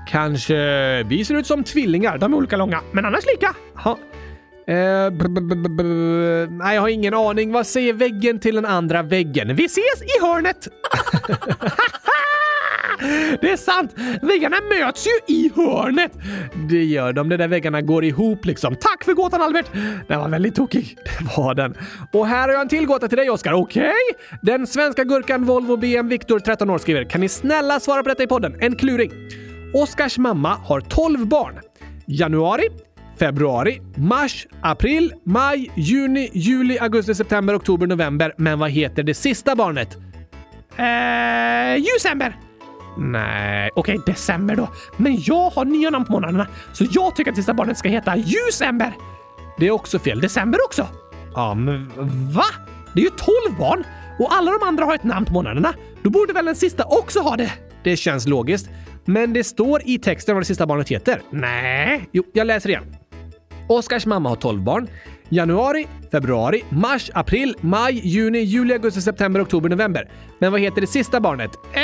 [0.09, 0.55] Kanske
[1.03, 2.19] vi ser ut som tvillingar?
[2.19, 3.55] De är olika långa, men annars lika.
[3.75, 3.99] Ha.
[4.69, 7.53] Uh, nej, jag har ingen aning.
[7.53, 9.57] Vad säger väggen till den andra väggen?
[9.57, 10.69] Vi ses i hörnet!
[13.41, 13.95] Det är sant!
[14.23, 16.13] Väggarna möts ju i hörnet!
[16.69, 17.29] Det gör de.
[17.29, 18.77] De där väggarna går ihop liksom.
[18.77, 19.67] Tack för gåtan Albert!
[20.09, 20.99] Den var väldigt tokig.
[21.19, 21.75] Det var den.
[22.13, 23.53] Och här har jag en till gåta till dig Oskar.
[23.53, 23.83] Okej?
[23.83, 24.39] Okay.
[24.43, 28.23] Den svenska gurkan Volvo BM Viktor, 13 år, skriver Kan ni snälla svara på detta
[28.23, 28.57] i podden?
[28.61, 29.13] En kluring.
[29.75, 31.61] Oskars mamma har 12 barn.
[32.07, 32.69] Januari,
[33.19, 38.35] februari, mars, april, maj, juni, juli, augusti, september, oktober, november.
[38.37, 39.97] Men vad heter det sista barnet?
[40.77, 42.37] Eh, Ljusember!
[42.99, 44.69] Nej, okej, okay, december då.
[44.97, 48.17] Men jag har nya namn på månaderna, så jag tycker att sista barnet ska heta
[48.17, 48.93] Ljusember.
[49.59, 50.21] Det är också fel.
[50.21, 50.87] December också.
[51.35, 51.93] Ja, men
[52.33, 52.45] va?
[52.95, 53.85] Det är ju 12 barn
[54.19, 55.75] och alla de andra har ett namn på månaderna.
[56.03, 57.53] Då borde väl den sista också ha det?
[57.85, 58.71] Det känns logiskt.
[59.05, 61.23] Men det står i texten vad det sista barnet heter.
[61.31, 62.09] Nej.
[62.13, 62.97] Jo, jag läser igen.
[63.67, 64.89] Oskars mamma har 12 barn.
[65.29, 70.11] Januari, februari, mars, april, maj, juni, juli, augusti, september, oktober, november.
[70.39, 71.51] Men vad heter det sista barnet?
[71.73, 71.81] Eh,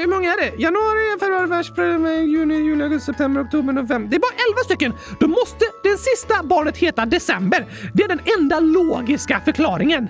[0.00, 0.62] hur många är det?
[0.62, 4.10] Januari, februari, mars, april, juni, juli, augusti, september, oktober, november.
[4.10, 4.92] Det är bara 11 stycken!
[5.20, 7.66] Då måste det sista barnet heta december.
[7.94, 10.08] Det är den enda logiska förklaringen.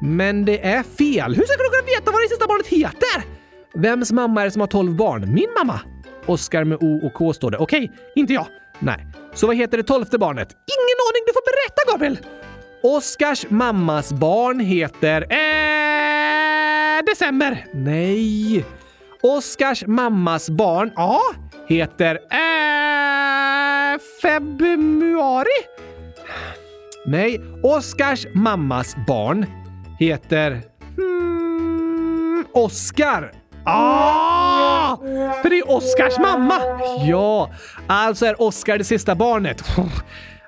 [0.00, 1.34] Men det är fel.
[1.34, 3.42] Hur ska du kunna veta vad det sista barnet heter?
[3.74, 5.34] Vems mamma är det som har 12 barn?
[5.34, 5.80] Min mamma.
[6.26, 7.58] Oskar med O och K står det.
[7.58, 8.46] Okej, okay, inte jag.
[8.82, 9.06] Nej.
[9.34, 10.48] Så vad heter det tolfte barnet?
[10.48, 12.18] Ingen aning, du får berätta Gabriel!
[12.82, 15.22] Oskars mammas barn heter...
[15.22, 17.66] Eh, december.
[17.72, 18.64] Nej.
[19.22, 21.20] Oskars mammas barn ja.
[21.68, 22.14] heter...
[22.14, 25.46] Eh, februari?
[27.06, 27.40] Nej.
[27.62, 29.46] Oskars mammas barn
[29.98, 30.60] heter...
[30.96, 33.41] Hmm, Oskar.
[33.64, 34.96] Ah!
[35.42, 36.58] För det är Oskars mamma!
[37.08, 37.50] Ja,
[37.86, 39.62] alltså är Oskar det sista barnet.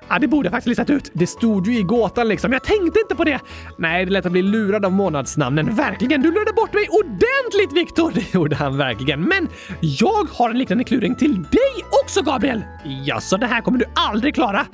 [0.09, 1.11] Ja, det borde jag faktiskt listat ut.
[1.13, 2.53] Det stod ju i gåtan liksom.
[2.53, 3.39] Jag tänkte inte på det.
[3.77, 5.75] Nej, det är lätt att bli lurad av månadsnamnen.
[5.75, 8.11] Verkligen, du lurade bort mig ordentligt, Viktor!
[8.15, 9.21] Det gjorde han verkligen.
[9.21, 9.47] Men
[9.79, 12.61] jag har en liknande kluring till dig också, Gabriel!
[13.05, 14.65] Ja, så det här kommer du aldrig klara.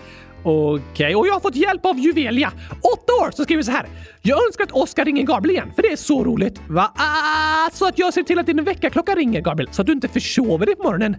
[0.44, 2.52] Okej, okay, och jag har fått hjälp av Juvelia,
[2.94, 3.86] Åtta år, som skriver så här.
[4.22, 6.62] Jag önskar att Oskar ringer Gabriel igen, för det är så roligt.
[6.68, 6.92] Va?
[6.96, 10.08] Ah, så att jag ser till att din väckarklocka ringer, Gabriel, så att du inte
[10.08, 11.16] försover dig på morgonen.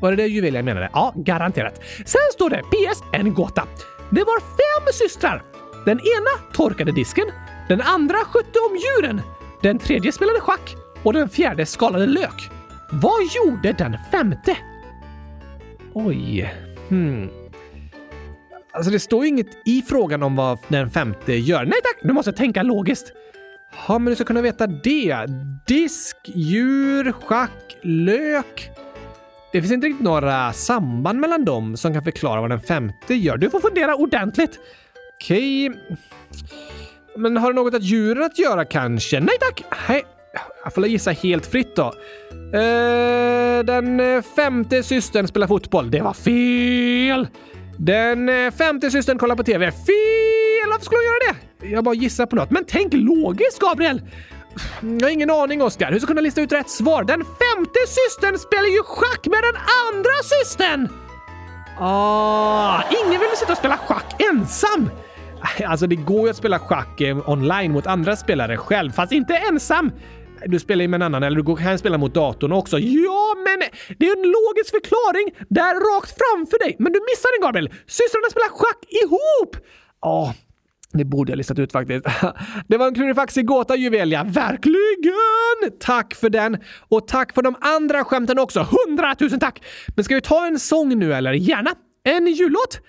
[0.00, 0.90] Var det det Juvelia menade?
[0.92, 1.80] Ja, garanterat.
[2.06, 3.02] Sen står det PS.
[3.12, 3.62] En gåta.
[4.10, 5.42] Det var fem systrar.
[5.84, 7.24] Den ena torkade disken,
[7.68, 9.20] den andra skötte om djuren,
[9.62, 12.50] den tredje spelade schack och den fjärde skalade lök.
[12.92, 14.56] Vad gjorde den femte?
[15.92, 16.54] Oj.
[16.88, 17.43] Hmm.
[18.74, 21.64] Alltså det står ju inget i frågan om vad den femte gör.
[21.64, 23.12] Nej tack, du måste tänka logiskt.
[23.88, 25.26] Ja, men du ska kunna veta det.
[25.66, 28.70] Disk, djur, schack, lök.
[29.52, 33.36] Det finns inte riktigt några samband mellan dem som kan förklara vad den femte gör.
[33.36, 34.58] Du får fundera ordentligt.
[35.14, 35.72] Okej.
[37.16, 39.20] Men har det något att djuren att göra kanske?
[39.20, 39.64] Nej tack!
[39.88, 40.02] Nej.
[40.64, 41.92] Jag får gissa helt fritt då.
[42.32, 45.90] Uh, den femte systern spelar fotboll.
[45.90, 47.26] Det var fel!
[47.76, 49.70] Den eh, femte systern kollar på TV.
[49.70, 50.70] Fel!
[50.70, 51.66] Varför skulle hon göra det?
[51.68, 52.50] Jag bara gissar på något.
[52.50, 54.02] Men tänk logiskt, Gabriel!
[54.80, 55.92] Jag har ingen aning, Oskar.
[55.92, 57.04] Hur ska du kunna lista ut rätt svar?
[57.04, 60.88] Den femte systern spelar ju schack med den andra systern!
[61.78, 64.90] Ah, ingen vill sitta och spela schack ensam!
[65.66, 69.36] Alltså, det går ju att spela schack eh, online mot andra spelare själv, fast inte
[69.36, 69.92] ensam.
[70.46, 72.78] Du spelar ju med en annan, eller du kan spela mot datorn också.
[72.78, 73.58] Ja, men
[73.98, 76.76] det är en logisk förklaring där rakt framför dig.
[76.78, 77.68] Men du missar den, Gabriel!
[77.86, 79.56] Systrarna spelar schack ihop!
[80.00, 80.34] Ja,
[80.92, 82.06] Det borde jag listat ut faktiskt.
[82.68, 84.24] Det var en klurifaxig gåta Juvelia.
[84.24, 85.78] Verkligen!
[85.80, 86.56] Tack för den!
[86.88, 88.66] Och tack för de andra skämten också.
[88.70, 89.62] Hundratusen tack!
[89.96, 91.32] Men ska vi ta en sång nu eller?
[91.32, 91.70] Gärna!
[92.04, 92.80] En jullåt?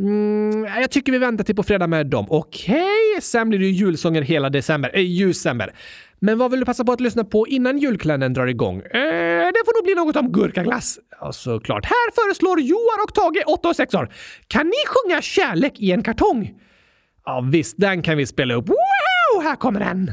[0.00, 2.26] Mm, jag tycker vi väntar till på fredag med dem.
[2.28, 3.20] Okej, okay.
[3.20, 4.90] sen blir det ju julsånger hela december.
[4.94, 5.74] Eh, äh, december.
[6.24, 8.76] Men vad vill du passa på att lyssna på innan julkalendern drar igång?
[8.76, 8.82] Eh,
[9.54, 10.98] det får nog bli något om gurkaglass.
[11.20, 11.84] Ja, såklart.
[11.84, 14.12] Här föreslår Joar och Tage, 8 och 6 år.
[14.48, 16.50] Kan ni sjunga Kärlek i en kartong?
[17.24, 18.68] Ja, visst, den kan vi spela upp.
[18.68, 19.42] Wow!
[19.42, 20.12] Här kommer den!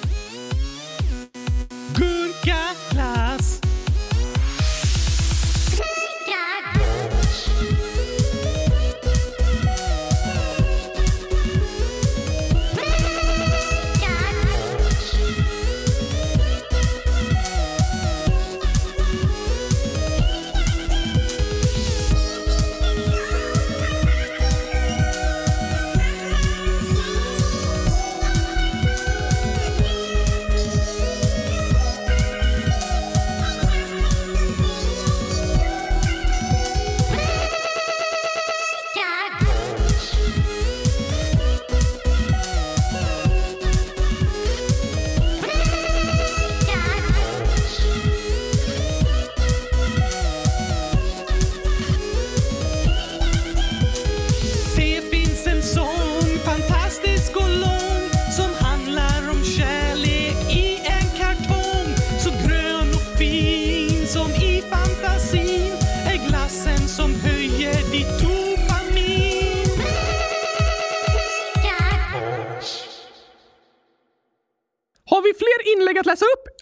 [2.01, 3.60] Gurkaglass.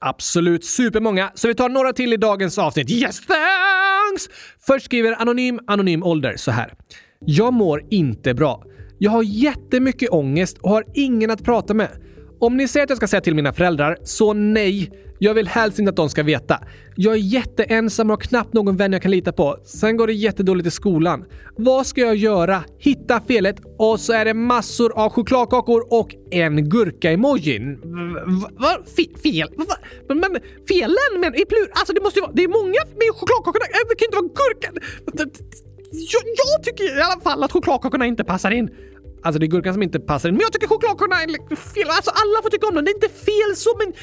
[0.10, 2.91] Absolut supermånga, så vi tar några till i dagens avsnitt.
[2.91, 4.30] Yes, thanks!
[4.68, 6.74] Först skriver Anonym Anonym Ålder så här.
[7.20, 8.64] Jag mår inte bra.
[8.97, 11.89] Jag har jättemycket ångest och har ingen att prata med.
[12.39, 14.91] Om ni säger att jag ska säga till mina föräldrar, så nej.
[15.21, 16.59] Jag vill helst inte att de ska veta.
[16.95, 19.57] Jag är jätteensam och har knappt någon vän jag kan lita på.
[19.65, 21.25] Sen går det jättedåligt i skolan.
[21.57, 22.63] Vad ska jag göra?
[22.77, 27.79] Hitta felet och så är det massor av chokladkakor och en gurka-emojin.
[28.57, 28.87] Vad?
[29.23, 29.49] Fel?
[29.57, 29.75] Va?
[30.07, 31.19] Men, men felen?
[31.19, 31.69] Men i plur...
[31.71, 32.31] Alltså det måste ju vara...
[32.35, 33.65] Det är många med chokladkakorna.
[33.89, 34.73] Det kan inte vara gurkan.
[35.91, 38.69] Jag, jag tycker i alla fall att chokladkakorna inte passar in.
[39.24, 40.36] Alltså det är gurkan som inte passar in.
[40.36, 41.88] Men jag tycker chokladkakorna är fel.
[41.89, 42.86] Alltså alla får tycka om dem.
[42.86, 43.93] Det är inte fel så, men...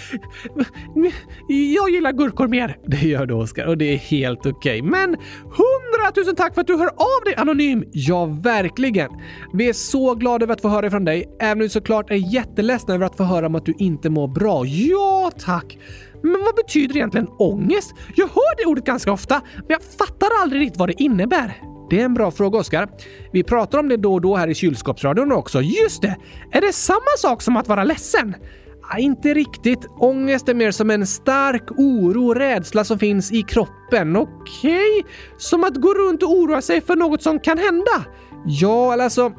[1.75, 2.79] Jag gillar gurkor mer.
[2.87, 4.53] Det gör du Oskar och det är helt okej.
[4.53, 4.83] Okay.
[4.83, 7.85] Men hundratusen tack för att du hör av dig Anonym!
[7.93, 9.11] Ja, verkligen.
[9.53, 12.35] Vi är så glada över att få höra från dig, även om vi såklart är
[12.35, 14.65] jätteledsna över att få höra om att du inte mår bra.
[14.67, 15.79] Ja, tack!
[16.23, 17.95] Men vad betyder egentligen ångest?
[18.17, 21.76] Jag hör det ordet ganska ofta, men jag fattar aldrig riktigt vad det innebär.
[21.91, 22.89] Det är en bra fråga, Oskar.
[23.33, 25.61] Vi pratar om det då och då här i kylskåpsradion också.
[25.61, 26.17] Just det!
[26.53, 28.35] Är det samma sak som att vara ledsen?
[28.91, 29.87] Ja, inte riktigt.
[29.99, 34.17] Ångest är mer som en stark oro och rädsla som finns i kroppen.
[34.17, 35.01] Okej?
[35.01, 35.13] Okay.
[35.39, 38.05] Som att gå runt och oroa sig för något som kan hända?
[38.47, 39.33] Ja, eller alltså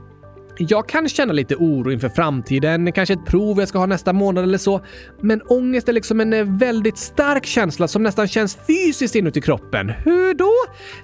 [0.57, 4.43] jag kan känna lite oro inför framtiden, kanske ett prov jag ska ha nästa månad
[4.43, 4.81] eller så.
[5.21, 9.89] Men ångest är liksom en eh, väldigt stark känsla som nästan känns fysiskt inuti kroppen.
[9.89, 10.53] Hur då?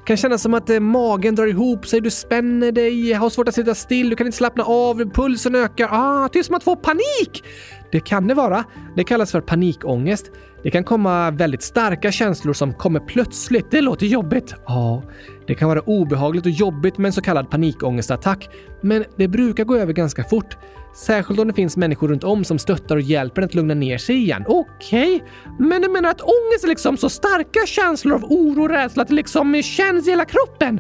[0.06, 3.56] Kan kännas som att eh, magen drar ihop sig, du spänner dig, har svårt att
[3.56, 5.88] sitta still, du kan inte slappna av, pulsen ökar.
[5.92, 7.44] Ah, det är som att få panik!
[7.92, 8.64] Det kan det vara.
[8.96, 10.32] Det kallas för panikångest.
[10.64, 13.72] Det kan komma väldigt starka känslor som kommer plötsligt.
[13.72, 14.56] Det låter jobbigt.
[14.66, 15.04] Ja,
[15.48, 18.50] det kan vara obehagligt och jobbigt med en så kallad panikångestattack,
[18.82, 20.58] men det brukar gå över ganska fort.
[20.96, 23.98] Särskilt om det finns människor runt om som stöttar och hjälper en att lugna ner
[23.98, 24.44] sig igen.
[24.48, 25.28] Okej, okay.
[25.60, 29.10] men du menar att ångest är liksom så starka känslor av oro och rädsla att
[29.10, 30.80] det liksom känns i hela kroppen?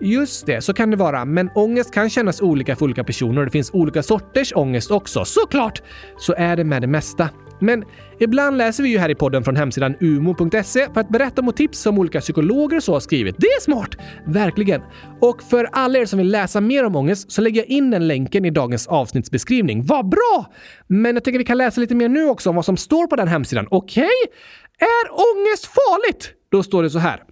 [0.00, 1.24] Just det, så kan det vara.
[1.24, 5.24] Men ångest kan kännas olika för olika personer och det finns olika sorters ångest också.
[5.24, 5.82] Såklart!
[6.18, 7.28] Så är det med det mesta.
[7.64, 7.84] Men
[8.18, 11.54] ibland läser vi ju här i podden från hemsidan umo.se för att berätta om och
[11.72, 13.36] som olika psykologer och så har skrivit.
[13.38, 13.96] Det är smart!
[14.26, 14.82] Verkligen!
[15.20, 18.06] Och för alla er som vill läsa mer om ångest så lägger jag in den
[18.06, 19.84] länken i dagens avsnittsbeskrivning.
[19.84, 20.52] Vad bra!
[20.86, 23.16] Men jag tycker vi kan läsa lite mer nu också om vad som står på
[23.16, 23.66] den hemsidan.
[23.70, 24.04] Okej?
[24.04, 24.34] Okay.
[24.78, 26.32] Är ångest farligt?
[26.50, 27.22] Då står det så här.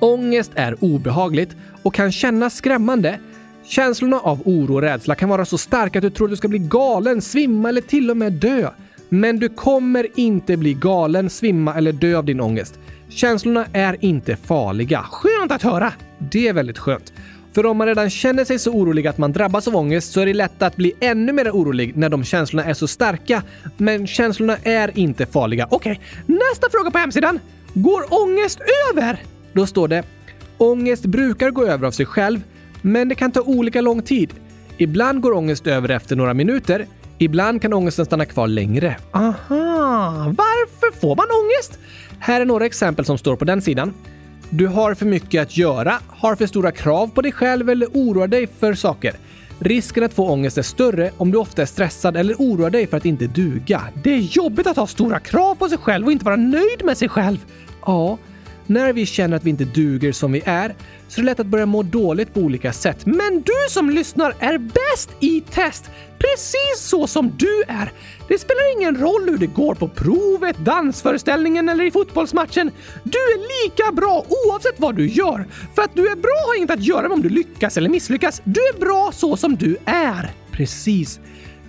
[0.00, 3.18] Ångest är obehagligt och kan kännas skrämmande.
[3.64, 6.48] Känslorna av oro och rädsla kan vara så starka att du tror att du ska
[6.48, 8.70] bli galen, svimma eller till och med dö.
[9.14, 12.78] Men du kommer inte bli galen, svimma eller dö av din ångest.
[13.08, 15.02] Känslorna är inte farliga.
[15.10, 15.92] Skönt att höra!
[16.18, 17.12] Det är väldigt skönt.
[17.54, 20.26] För om man redan känner sig så orolig att man drabbas av ångest så är
[20.26, 23.42] det lätt att bli ännu mer orolig när de känslorna är så starka.
[23.76, 25.66] Men känslorna är inte farliga.
[25.70, 26.36] Okej, okay.
[26.36, 27.38] nästa fråga på hemsidan.
[27.74, 28.60] Går ångest
[28.92, 29.22] över?
[29.52, 30.04] Då står det
[30.58, 32.40] Ångest brukar gå över av sig själv,
[32.82, 34.34] men det kan ta olika lång tid.
[34.78, 36.86] Ibland går ångest över efter några minuter.
[37.22, 38.96] Ibland kan ångesten stanna kvar längre.
[39.12, 41.78] Aha, varför får man ångest?
[42.18, 43.94] Här är några exempel som står på den sidan.
[44.50, 48.26] Du har för mycket att göra, har för stora krav på dig själv eller oroar
[48.26, 49.14] dig för saker.
[49.58, 52.96] Risken att få ångest är större om du ofta är stressad eller oroar dig för
[52.96, 53.82] att inte duga.
[54.02, 56.98] Det är jobbigt att ha stora krav på sig själv och inte vara nöjd med
[56.98, 57.38] sig själv.
[57.86, 58.18] Ja,
[58.66, 60.74] när vi känner att vi inte duger som vi är
[61.08, 63.06] så är det lätt att börja må dåligt på olika sätt.
[63.06, 65.90] Men du som lyssnar är bäst i test!
[66.18, 67.92] Precis så som du är!
[68.28, 72.70] Det spelar ingen roll hur det går på provet, dansföreställningen eller i fotbollsmatchen.
[73.02, 75.46] Du är lika bra oavsett vad du gör.
[75.74, 78.42] För att du är bra har inget att göra med om du lyckas eller misslyckas.
[78.44, 80.30] Du är bra så som du är.
[80.52, 81.20] Precis.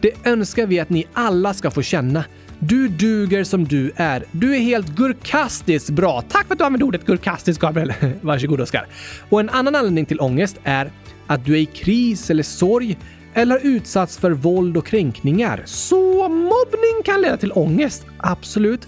[0.02, 2.24] Det önskar vi att ni alla ska få känna.
[2.68, 4.24] Du duger som du är.
[4.32, 6.22] Du är helt gurkastiskt bra.
[6.22, 7.94] Tack för att du använde ordet gurkastiskt, Gabriel.
[8.22, 8.88] Varsågod, Oskar.
[9.30, 10.92] Och en annan anledning till ångest är
[11.28, 12.98] att du är i kris eller sorg
[13.34, 15.64] eller har utsatts för våld och kränkningar.
[15.66, 18.06] Så mobbning kan leda till ångest?
[18.18, 18.88] Absolut.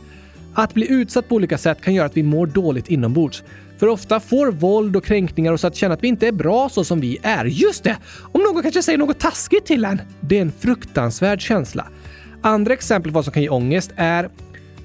[0.54, 3.44] Att bli utsatt på olika sätt kan göra att vi mår dåligt inombords.
[3.78, 6.84] För ofta får våld och kränkningar oss att känna att vi inte är bra så
[6.84, 7.46] som vi är.
[7.46, 7.98] Just det!
[8.32, 10.02] Om någon kanske säger något taskigt till en.
[10.20, 11.88] Det är en fruktansvärd känsla.
[12.46, 14.30] Andra exempel på vad som kan ge ångest är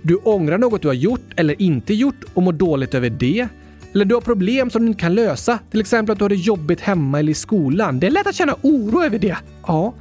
[0.02, 3.48] du ångrar något du har gjort eller inte gjort och mår dåligt över det.
[3.94, 6.34] Eller du har problem som du inte kan lösa, till exempel att du har det
[6.34, 8.00] jobbigt hemma eller i skolan.
[8.00, 9.36] Det är lätt att känna oro över det.
[9.66, 9.94] Ja.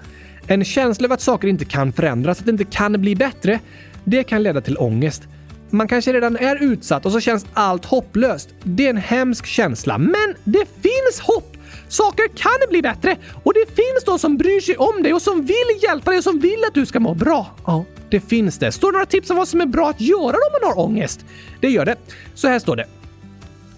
[0.48, 3.60] En känsla av att saker inte kan förändras, att det inte kan bli bättre,
[4.04, 5.24] det kan leda till ångest.
[5.70, 8.50] Man kanske redan är utsatt och så känns allt hopplöst.
[8.64, 11.58] Det är en hemsk känsla, men det finns hopp!
[11.90, 15.46] Saker kan bli bättre och det finns de som bryr sig om dig och som
[15.46, 17.48] vill hjälpa dig och som vill att du ska må bra.
[17.66, 18.72] Ja, det finns det.
[18.72, 21.26] Står det några tips om vad som är bra att göra om man har ångest?
[21.62, 21.96] Det gör det.
[22.34, 22.86] Så här står det.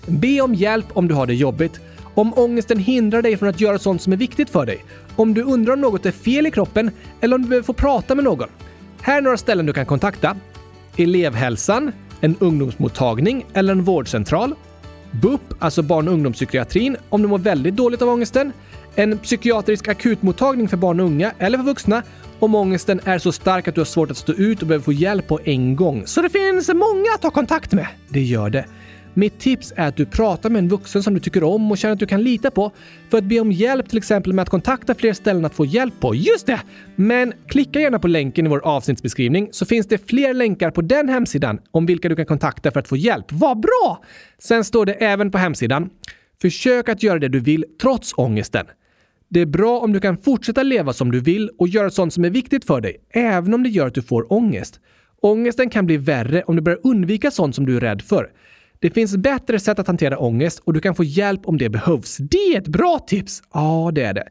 [0.05, 1.79] Be om hjälp om du har det jobbigt.
[2.13, 4.85] Om ångesten hindrar dig från att göra sånt som är viktigt för dig.
[5.15, 6.91] Om du undrar om något är fel i kroppen
[7.21, 8.49] eller om du behöver få prata med någon.
[9.01, 10.35] Här är några ställen du kan kontakta.
[10.97, 11.91] Elevhälsan,
[12.21, 14.55] en ungdomsmottagning eller en vårdcentral.
[15.11, 18.51] BUP, alltså barn och ungdomspsykiatrin, om du mår väldigt dåligt av ångesten.
[18.95, 22.03] En psykiatrisk akutmottagning för barn och unga eller för vuxna
[22.39, 24.93] om ångesten är så stark att du har svårt att stå ut och behöver få
[24.93, 26.07] hjälp på en gång.
[26.07, 27.87] Så det finns många att ta kontakt med.
[28.09, 28.65] Det gör det.
[29.13, 31.93] Mitt tips är att du pratar med en vuxen som du tycker om och känner
[31.93, 32.71] att du kan lita på
[33.09, 35.93] för att be om hjälp till exempel med att kontakta fler ställen att få hjälp
[35.99, 36.15] på.
[36.15, 36.61] Just det!
[36.95, 41.09] Men klicka gärna på länken i vår avsnittsbeskrivning så finns det fler länkar på den
[41.09, 43.25] hemsidan om vilka du kan kontakta för att få hjälp.
[43.31, 44.03] Vad bra!
[44.39, 45.89] Sen står det även på hemsidan
[46.41, 48.65] Försök att göra det du vill trots ångesten.
[49.29, 52.25] Det är bra om du kan fortsätta leva som du vill och göra sånt som
[52.25, 54.79] är viktigt för dig, även om det gör att du får ångest.
[55.21, 58.29] Ångesten kan bli värre om du börjar undvika sånt som du är rädd för.
[58.81, 62.17] Det finns bättre sätt att hantera ångest och du kan få hjälp om det behövs.
[62.17, 63.43] Det är ett bra tips!
[63.53, 64.27] Ja, det är det.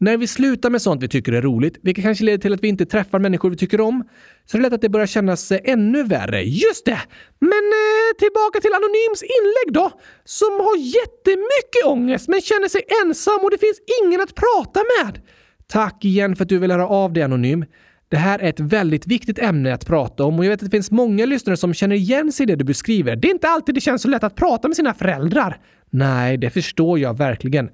[0.00, 2.68] När vi slutar med sånt vi tycker är roligt, vilket kanske leder till att vi
[2.68, 4.08] inte träffar människor vi tycker om,
[4.46, 6.42] så är det lätt att det börjar kännas eh, ännu värre.
[6.42, 7.00] Just det!
[7.38, 9.90] Men eh, tillbaka till Anonyms inlägg då,
[10.24, 15.20] som har jättemycket ångest men känner sig ensam och det finns ingen att prata med.
[15.66, 17.64] Tack igen för att du vill höra av dig Anonym.
[18.10, 20.76] Det här är ett väldigt viktigt ämne att prata om och jag vet att det
[20.76, 23.16] finns många lyssnare som känner igen sig i det du beskriver.
[23.16, 25.60] Det är inte alltid det känns så lätt att prata med sina föräldrar.
[25.90, 27.70] Nej, det förstår jag verkligen.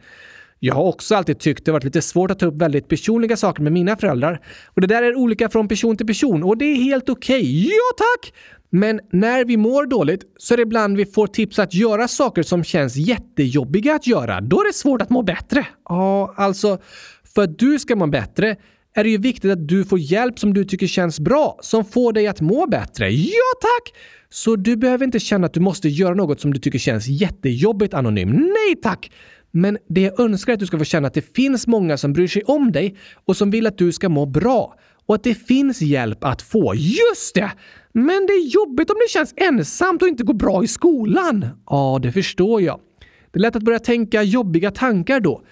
[0.59, 3.63] Jag har också alltid tyckt det varit lite svårt att ta upp väldigt personliga saker
[3.63, 4.41] med mina föräldrar.
[4.67, 7.41] Och det där är olika från person till person och det är helt okej.
[7.41, 7.65] Okay.
[7.65, 8.35] Ja tack!
[8.71, 12.43] Men när vi mår dåligt så är det ibland vi får tips att göra saker
[12.43, 14.41] som känns jättejobbiga att göra.
[14.41, 15.67] Då är det svårt att må bättre.
[15.89, 16.79] Ja, alltså
[17.35, 18.57] för att du ska må bättre
[18.95, 22.13] är det ju viktigt att du får hjälp som du tycker känns bra, som får
[22.13, 23.11] dig att må bättre.
[23.11, 23.95] Ja tack!
[24.31, 27.95] Så du behöver inte känna att du måste göra något som du tycker känns jättejobbigt
[27.95, 28.31] anonym.
[28.31, 29.11] Nej tack!
[29.51, 32.13] Men det jag önskar är att du ska få känna att det finns många som
[32.13, 34.75] bryr sig om dig och som vill att du ska må bra.
[35.07, 36.75] Och att det finns hjälp att få.
[36.75, 37.51] Just det!
[37.93, 41.47] Men det är jobbigt om det känns ensamt och inte går bra i skolan.
[41.67, 42.81] Ja, det förstår jag.
[43.31, 45.43] Det är lätt att börja tänka jobbiga tankar då.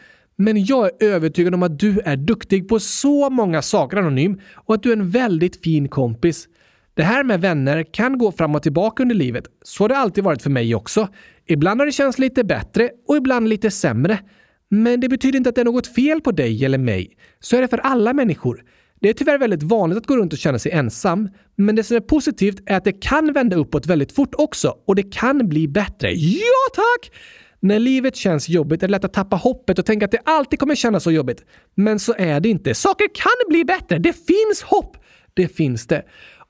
[0.43, 4.75] Men jag är övertygad om att du är duktig på så många saker Anonym och
[4.75, 6.49] att du är en väldigt fin kompis.
[6.95, 9.45] Det här med vänner kan gå fram och tillbaka under livet.
[9.63, 11.09] Så har det alltid varit för mig också.
[11.47, 14.19] Ibland har det känts lite bättre och ibland lite sämre.
[14.69, 17.17] Men det betyder inte att det är något fel på dig eller mig.
[17.41, 18.65] Så är det för alla människor.
[19.01, 21.97] Det är tyvärr väldigt vanligt att gå runt och känna sig ensam, men det som
[21.97, 25.69] är positivt är att det kan vända uppåt väldigt fort också och det kan bli
[25.69, 26.13] bättre.
[26.13, 27.13] Ja tack!
[27.63, 30.59] När livet känns jobbigt är det lätt att tappa hoppet och tänka att det alltid
[30.59, 31.45] kommer kännas så jobbigt.
[31.75, 32.75] Men så är det inte.
[32.75, 33.99] Saker kan bli bättre.
[33.99, 34.97] Det finns hopp.
[35.35, 36.03] Det finns det.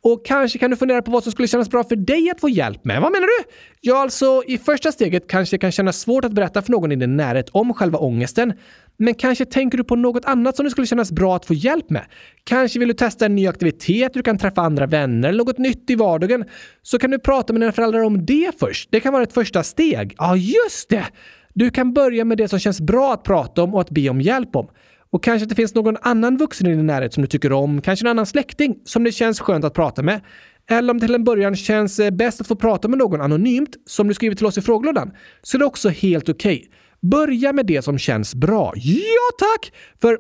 [0.05, 2.48] Och kanske kan du fundera på vad som skulle kännas bra för dig att få
[2.48, 3.00] hjälp med.
[3.00, 3.53] Vad menar du?
[3.80, 6.96] Ja, alltså i första steget kanske det kan kännas svårt att berätta för någon i
[6.96, 8.53] din närhet om själva ångesten.
[8.96, 11.90] Men kanske tänker du på något annat som det skulle kännas bra att få hjälp
[11.90, 12.05] med.
[12.44, 15.90] Kanske vill du testa en ny aktivitet, du kan träffa andra vänner eller något nytt
[15.90, 16.44] i vardagen.
[16.82, 18.88] Så kan du prata med dina föräldrar om det först.
[18.92, 20.14] Det kan vara ett första steg.
[20.18, 21.05] Ja, just det!
[21.55, 24.20] Du kan börja med det som känns bra att prata om och att be om
[24.20, 24.68] hjälp om.
[25.12, 27.80] Och kanske att det finns någon annan vuxen i din närhet som du tycker om,
[27.80, 30.20] kanske en annan släkting som det känns skönt att prata med.
[30.70, 33.76] Eller om det till en början känns eh, bäst att få prata med någon anonymt,
[33.86, 35.10] som du skriver till oss i frågelådan,
[35.42, 36.56] så är det också helt okej.
[36.56, 36.68] Okay.
[37.10, 38.72] Börja med det som känns bra.
[38.76, 39.72] Ja tack!
[40.00, 40.18] För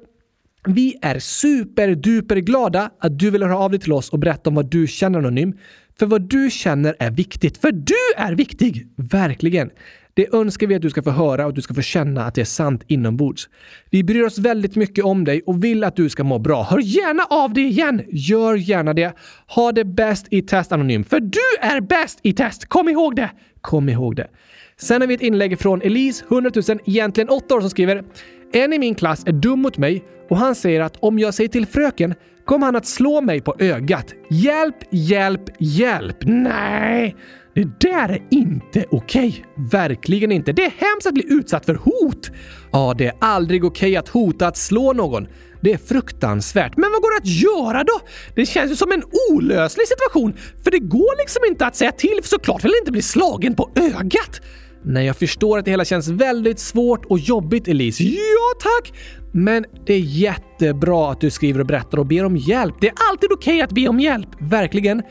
[0.68, 4.54] vi är superduper glada att du vill höra av dig till oss och berätta om
[4.54, 5.52] vad du känner anonym.
[5.98, 7.58] För vad du känner är viktigt.
[7.58, 8.88] För du är viktig!
[8.96, 9.70] Verkligen.
[10.14, 12.34] Det önskar vi att du ska få höra och att du ska få känna att
[12.34, 13.48] det är sant inombords.
[13.90, 16.62] Vi bryr oss väldigt mycket om dig och vill att du ska må bra.
[16.62, 18.02] Hör gärna av dig igen!
[18.08, 19.12] Gör gärna det.
[19.48, 21.04] Ha det bäst i test anonym.
[21.04, 22.66] För du är bäst i test!
[22.68, 23.30] Kom ihåg det!
[23.60, 24.28] Kom ihåg det.
[24.76, 28.04] Sen har vi ett inlägg från Elise, 100 000, egentligen 8 år, som skriver
[28.52, 31.48] En i min klass är dum mot mig och han säger att om jag säger
[31.48, 34.14] till fröken kommer han att slå mig på ögat.
[34.30, 36.16] Hjälp, hjälp, hjälp!
[36.22, 37.16] Nej!
[37.54, 39.28] Det där är inte okej.
[39.28, 39.68] Okay.
[39.70, 40.52] Verkligen inte.
[40.52, 42.30] Det är hemskt att bli utsatt för hot.
[42.72, 45.26] Ja, det är aldrig okej okay att hota att slå någon.
[45.60, 46.76] Det är fruktansvärt.
[46.76, 48.00] Men vad går det att göra då?
[48.34, 50.34] Det känns ju som en olöslig situation.
[50.64, 53.70] För det går liksom inte att säga till, för såklart vill inte bli slagen på
[53.74, 54.40] ögat.
[54.84, 58.04] Nej, jag förstår att det hela känns väldigt svårt och jobbigt, Elise.
[58.04, 58.92] Ja, tack!
[59.32, 62.74] Men det är jättebra att du skriver och berättar och ber om hjälp.
[62.80, 64.28] Det är alltid okej okay att be om hjälp.
[64.40, 65.02] Verkligen.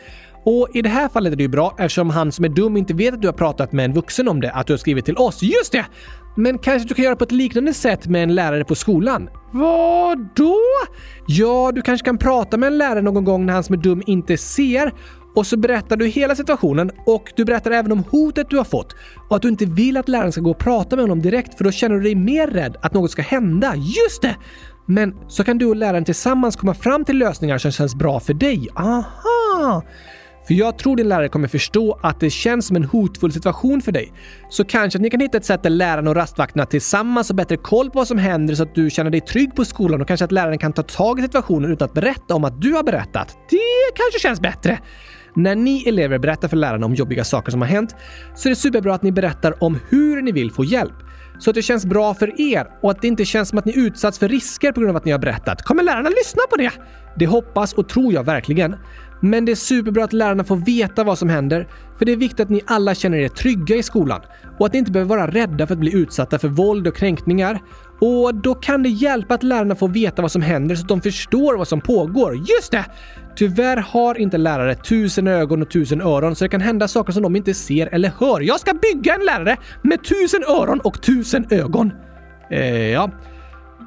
[0.43, 2.93] Och i det här fallet är det ju bra eftersom han som är dum inte
[2.93, 5.17] vet att du har pratat med en vuxen om det, att du har skrivit till
[5.17, 5.41] oss.
[5.41, 5.85] Just det!
[6.35, 9.29] Men kanske du kan göra på ett liknande sätt med en lärare på skolan?
[9.51, 10.57] Vad då?
[11.27, 14.03] Ja, du kanske kan prata med en lärare någon gång när han som är dum
[14.05, 14.93] inte ser
[15.35, 18.95] Och så berättar du hela situationen och du berättar även om hotet du har fått
[19.29, 21.63] och att du inte vill att läraren ska gå och prata med honom direkt för
[21.63, 23.75] då känner du dig mer rädd att något ska hända.
[23.75, 24.35] Just det!
[24.85, 28.33] Men så kan du och läraren tillsammans komma fram till lösningar som känns bra för
[28.33, 28.67] dig.
[28.75, 29.83] Aha!
[30.51, 33.91] För jag tror din lärare kommer förstå att det känns som en hotfull situation för
[33.91, 34.13] dig.
[34.49, 37.57] Så kanske att ni kan hitta ett sätt där läraren och rastvakterna tillsammans har bättre
[37.57, 40.23] koll på vad som händer så att du känner dig trygg på skolan och kanske
[40.23, 43.37] att läraren kan ta tag i situationen utan att berätta om att du har berättat.
[43.49, 43.57] Det
[43.95, 44.79] kanske känns bättre.
[45.35, 47.95] När ni elever berättar för lärarna om jobbiga saker som har hänt
[48.35, 50.95] så är det superbra att ni berättar om hur ni vill få hjälp.
[51.39, 53.77] Så att det känns bra för er och att det inte känns som att ni
[53.77, 55.61] utsatts för risker på grund av att ni har berättat.
[55.61, 56.71] Kommer lärarna lyssna på det?
[57.15, 58.75] Det hoppas och tror jag verkligen.
[59.23, 61.67] Men det är superbra att lärarna får veta vad som händer,
[61.97, 64.21] för det är viktigt att ni alla känner er trygga i skolan
[64.59, 67.59] och att ni inte behöver vara rädda för att bli utsatta för våld och kränkningar.
[67.99, 71.01] Och då kan det hjälpa att lärarna får veta vad som händer så att de
[71.01, 72.35] förstår vad som pågår.
[72.35, 72.85] Just det!
[73.35, 77.23] Tyvärr har inte lärare tusen ögon och tusen öron så det kan hända saker som
[77.23, 78.41] de inte ser eller hör.
[78.41, 81.91] Jag ska bygga en lärare med tusen öron och tusen ögon.
[82.49, 83.11] Eh, ja.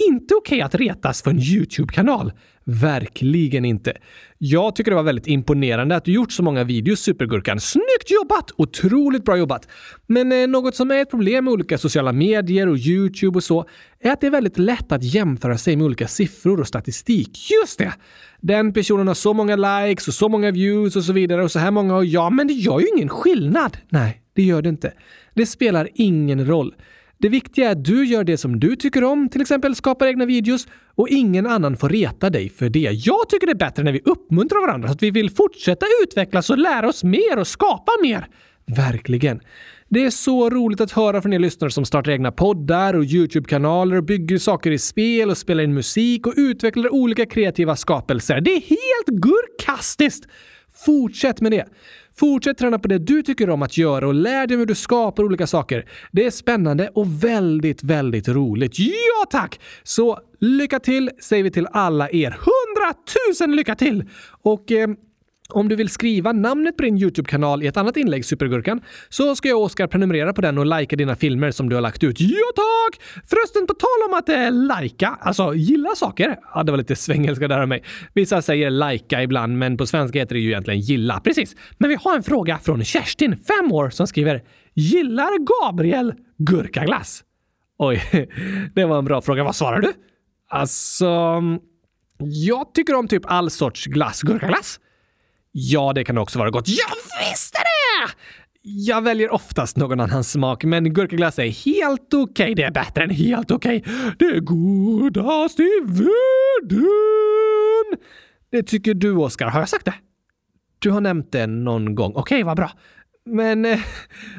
[0.09, 2.33] inte okej okay att retas för en YouTube-kanal.
[2.65, 3.97] Verkligen inte.
[4.39, 7.61] Jag tycker det var väldigt imponerande att du gjort så många videos, Supergurkan.
[7.61, 8.51] Snyggt jobbat!
[8.57, 9.69] Otroligt bra jobbat!
[10.07, 13.69] Men eh, något som är ett problem med olika sociala medier och YouTube och så
[14.01, 17.51] är att det är väldigt lätt att jämföra sig med olika siffror och statistik.
[17.63, 17.93] Just det!
[18.41, 21.59] Den personen har så många likes och så många views och så vidare och så
[21.59, 23.77] här många och ja, men det gör ju ingen skillnad.
[23.89, 24.93] Nej, det gör det inte.
[25.35, 26.75] Det spelar ingen roll.
[27.21, 30.27] Det viktiga är att du gör det som du tycker om, till exempel skapar egna
[30.27, 32.91] videos och ingen annan får reta dig för det.
[32.93, 36.51] Jag tycker det är bättre när vi uppmuntrar varandra så att vi vill fortsätta utvecklas
[36.51, 38.27] och lära oss mer och skapa mer.
[38.67, 39.41] Verkligen.
[39.89, 43.97] Det är så roligt att höra från er lyssnare som startar egna poddar och Youtube-kanaler
[43.97, 48.41] och bygger saker i spel och spelar in musik och utvecklar olika kreativa skapelser.
[48.41, 50.29] Det är helt gurkastiskt!
[50.87, 51.67] Fortsätt med det!
[52.17, 55.25] Fortsätt träna på det du tycker om att göra och lär dig hur du skapar
[55.25, 55.89] olika saker.
[56.13, 58.79] Det är spännande och väldigt, väldigt roligt.
[58.79, 59.61] Ja tack!
[59.83, 62.31] Så lycka till säger vi till alla er.
[62.31, 64.05] Hundratusen lycka till!
[64.43, 64.89] Och eh,
[65.53, 69.49] om du vill skriva namnet på din YouTube-kanal i ett annat inlägg, Supergurkan, så ska
[69.49, 72.21] jag och Oskar prenumerera på den och likea dina filmer som du har lagt ut.
[72.21, 73.01] Ja tack!
[73.27, 76.37] Förresten, på tal om att eh, lajka, alltså gilla saker.
[76.55, 77.85] Ja, det var lite svengelska där av mig.
[78.15, 81.21] Vissa säger lajka ibland, men på svenska heter det ju egentligen gilla.
[81.21, 81.57] Precis.
[81.79, 84.43] Men vi har en fråga från Kerstin, fem år, som skriver
[84.75, 87.25] “Gillar Gabriel gurkaglass?”
[87.79, 88.03] Oj,
[88.75, 89.45] det var en bra fråga.
[89.45, 89.93] Vad svarar du?
[90.49, 91.61] Alltså, mm,
[92.19, 94.23] jag tycker om typ all sorts glass.
[94.23, 94.81] Gurkaglass?
[95.53, 96.69] Ja, det kan också vara gott.
[96.69, 96.97] Jag
[97.31, 98.13] visste det!
[98.63, 102.45] Jag väljer oftast någon annan smak, men gurkaglass är helt okej.
[102.45, 102.55] Okay.
[102.55, 103.77] Det är bättre än helt okej.
[103.77, 103.95] Okay.
[104.19, 106.87] Det är godast i världen!
[108.51, 109.47] Det tycker du, Oskar.
[109.47, 109.95] Har jag sagt det?
[110.79, 112.13] Du har nämnt det någon gång.
[112.15, 112.71] Okej, okay, vad bra.
[113.27, 113.79] Men eh,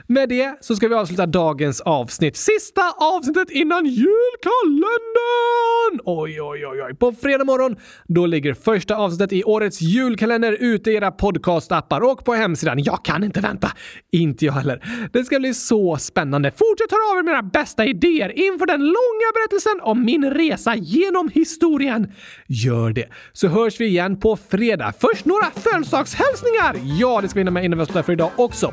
[0.07, 2.37] med det så ska vi avsluta dagens avsnitt.
[2.37, 5.99] Sista avsnittet innan julkalendern!
[6.05, 6.95] Oj, oj, oj, oj.
[6.95, 7.75] På fredag morgon,
[8.07, 12.83] då ligger första avsnittet i årets julkalender ute i era podcastappar och på hemsidan.
[12.83, 13.71] Jag kan inte vänta.
[14.11, 15.09] Inte jag heller.
[15.13, 16.51] Det ska bli så spännande.
[16.51, 20.75] Fortsätt höra av er med era bästa idéer inför den långa berättelsen om min resa
[20.75, 22.11] genom historien.
[22.47, 24.93] Gör det, så hörs vi igen på fredag.
[24.99, 26.75] Först några födelsedagshälsningar!
[26.99, 28.70] Ja, det ska vi hinna med innan vi slutar för idag också.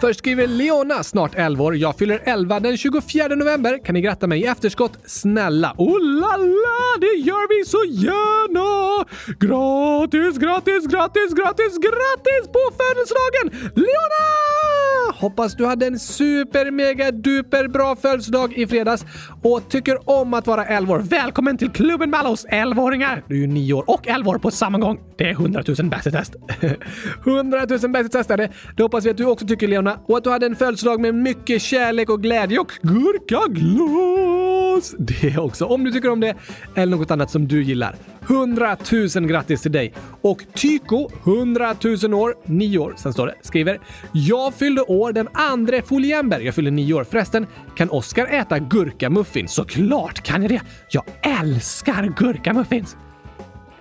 [0.00, 1.76] Först skriver Leona, snart 11 år.
[1.76, 3.84] Jag fyller 11 den 24 november.
[3.84, 4.98] Kan ni gratta mig i efterskott?
[5.06, 5.74] Snälla!
[5.78, 6.98] Oh la la!
[7.00, 9.04] Det gör vi så gärna!
[9.26, 13.72] Gratis, gratis, gratis, gratis, gratis på födelsedagen!
[13.74, 14.73] Leona!
[15.12, 19.04] Hoppas du hade en super mega duper bra födelsedag i fredags
[19.42, 20.98] och tycker om att vara 11 år.
[20.98, 23.22] Välkommen till klubben med alla oss 11-åringar!
[23.28, 25.00] Du är ju 9 år och 11 år på samma gång.
[25.18, 26.36] Det är 100 000 bäst i test.
[27.26, 28.48] 100 000 bäst i test är det.
[28.76, 31.14] Det hoppas vi att du också tycker Leona och att du hade en födelsedag med
[31.14, 34.94] mycket kärlek och glädje och gurkaglas!
[34.98, 36.34] Det också, om du tycker om det
[36.74, 37.94] eller något annat som du gillar.
[38.28, 38.76] 100
[39.16, 39.92] 000 grattis till dig!
[40.20, 43.78] Och Tyko, 100 000 år, 9 år, sen står det, skriver
[44.12, 46.40] “Jag fyllde år den andra foliember.
[46.40, 47.04] Jag fyller nio år.
[47.04, 50.62] Förresten, kan Oskar äta gurkamuffins?” Såklart kan jag det!
[50.90, 51.04] Jag
[51.40, 52.96] älskar gurkamuffins!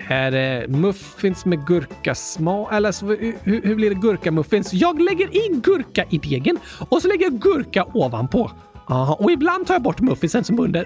[0.08, 2.74] Är det muffins med gurkasmak?
[2.74, 4.74] Eller så, hur, hur blir det gurkamuffins?
[4.74, 6.58] Jag lägger i gurka i degen
[6.90, 8.52] och så lägger jag gurka ovanpå.
[8.90, 10.86] Aha, och ibland tar jag bort muffinsen som under.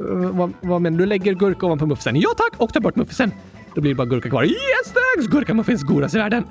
[0.00, 1.04] Uh, vad, vad menar du?
[1.04, 2.20] Du lägger gurka ovanpå muffinsen?
[2.20, 2.60] Ja tack!
[2.60, 3.32] Och tar bort muffinsen.
[3.78, 4.44] Då blir det bara gurka kvar.
[4.44, 5.28] Yes thanks!
[5.28, 6.44] Gurkamuffins godast i världen.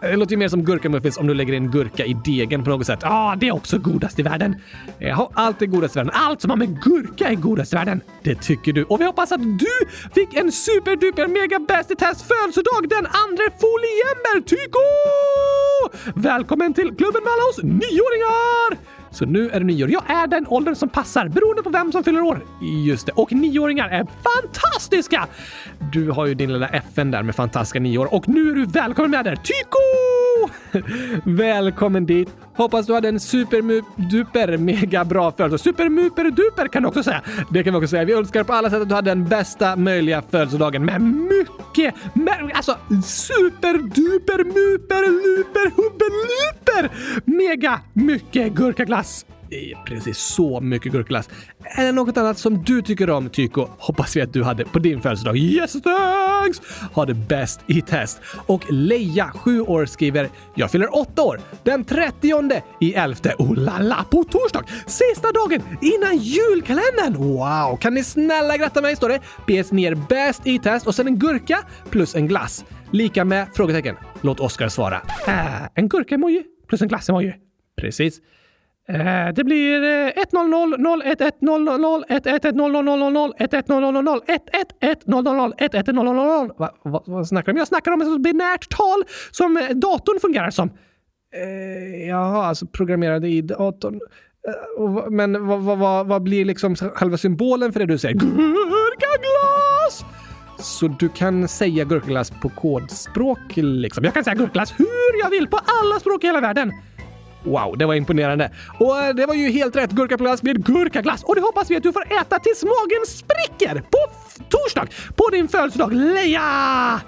[0.00, 2.86] Det låter ju mer som gurkamuffins om du lägger in gurka i degen på något
[2.86, 2.98] sätt.
[3.02, 4.54] Ja, ah, det är också godast i världen.
[4.98, 6.12] Eh, Jaha, allt är godast i världen.
[6.14, 8.00] Allt som har med gurka är godast i världen.
[8.22, 8.84] Det tycker du.
[8.84, 9.74] Och vi hoppas att du
[10.14, 14.84] fick en superduper mega bäst i test födelsedag den andra foliember, Tyko!
[16.20, 18.93] Välkommen till klubben med alla oss nioåringar!
[19.14, 19.90] Så nu är du nio år.
[19.90, 22.44] Jag är den åldern som passar beroende på vem som fyller år.
[22.86, 23.12] Just det.
[23.12, 25.26] Och nioåringar är fantastiska!
[25.92, 29.10] Du har ju din lilla FN där med fantastiska nioår och nu är du välkommen
[29.10, 29.36] med där.
[29.36, 29.78] Tyko!
[31.30, 32.28] välkommen dit!
[32.56, 35.60] Hoppas du hade en superduper mega bra födelsedag.
[35.60, 37.22] Supermuper duper kan du också säga.
[37.50, 38.04] Det kan vi också säga.
[38.04, 42.50] Vi önskar på alla sätt att du hade den bästa möjliga födelsedagen med mycket, med,
[42.54, 46.90] alltså superduper muper luper hubbeluper
[47.24, 49.26] mega mycket gurkaglass
[49.86, 51.28] precis så mycket gurkglass.
[51.64, 53.66] Är det något annat som du tycker om, Tyko?
[53.78, 55.36] Hoppas vi att du hade på din födelsedag.
[55.36, 56.60] Yes thanks!
[56.92, 58.20] Ha det bäst i test.
[58.46, 63.16] Och Leia, 7 år, skriver “Jag fyller 8 år den 30 i 11.
[63.38, 64.64] Oh la la, på torsdag!
[64.86, 67.14] Sista dagen innan julkalendern!
[67.14, 67.76] Wow!
[67.76, 69.62] Kan ni snälla gratta mig, står det.
[69.62, 71.58] PS ner bäst i test och sen en gurka
[71.90, 72.64] plus en glass.
[72.90, 73.96] Lika med frågetecken.
[74.20, 75.00] Låt Oskar svara.
[75.26, 77.34] Äh, en gurka-emoji plus en glass-emoji.
[77.76, 78.20] Precis.
[78.88, 79.82] Eh, det blir
[80.16, 81.68] 100 011 000
[82.08, 84.38] 111 000 110
[84.80, 86.54] 111 111
[87.06, 87.58] Vad snackar du om?
[87.58, 90.68] Jag snackar om ett binärt tal som eh, datorn fungerar som.
[91.34, 94.00] Eh, jaha, alltså programmerade i datorn.
[95.10, 98.14] Men vad, vad, vad blir liksom själva symbolen för det du säger?
[98.14, 100.04] Gurkaglas!
[100.58, 104.04] Så du kan säga gurkaglass på kodspråk liksom?
[104.04, 106.72] Jag kan säga gurkaglass hur jag vill på alla språk i hela världen.
[107.44, 108.50] Wow, det var imponerande.
[108.78, 109.90] Och eh, det var ju helt rätt.
[109.90, 111.24] Gurkaglass med gurkaglass.
[111.24, 113.98] Och det hoppas vi att du får äta tills magen spricker på
[114.48, 114.86] torsdag
[115.16, 117.00] på din födelsedag, Leia!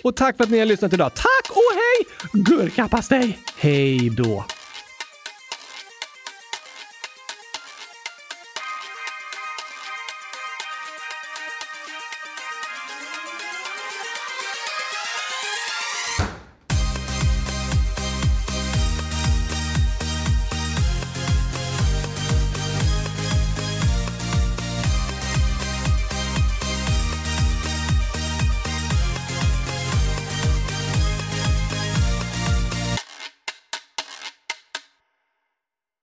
[0.03, 1.11] Och tack för att ni har lyssnat idag.
[1.15, 2.05] Tack och hej!
[2.43, 3.39] Gurkapastej!
[3.57, 4.45] Hej då!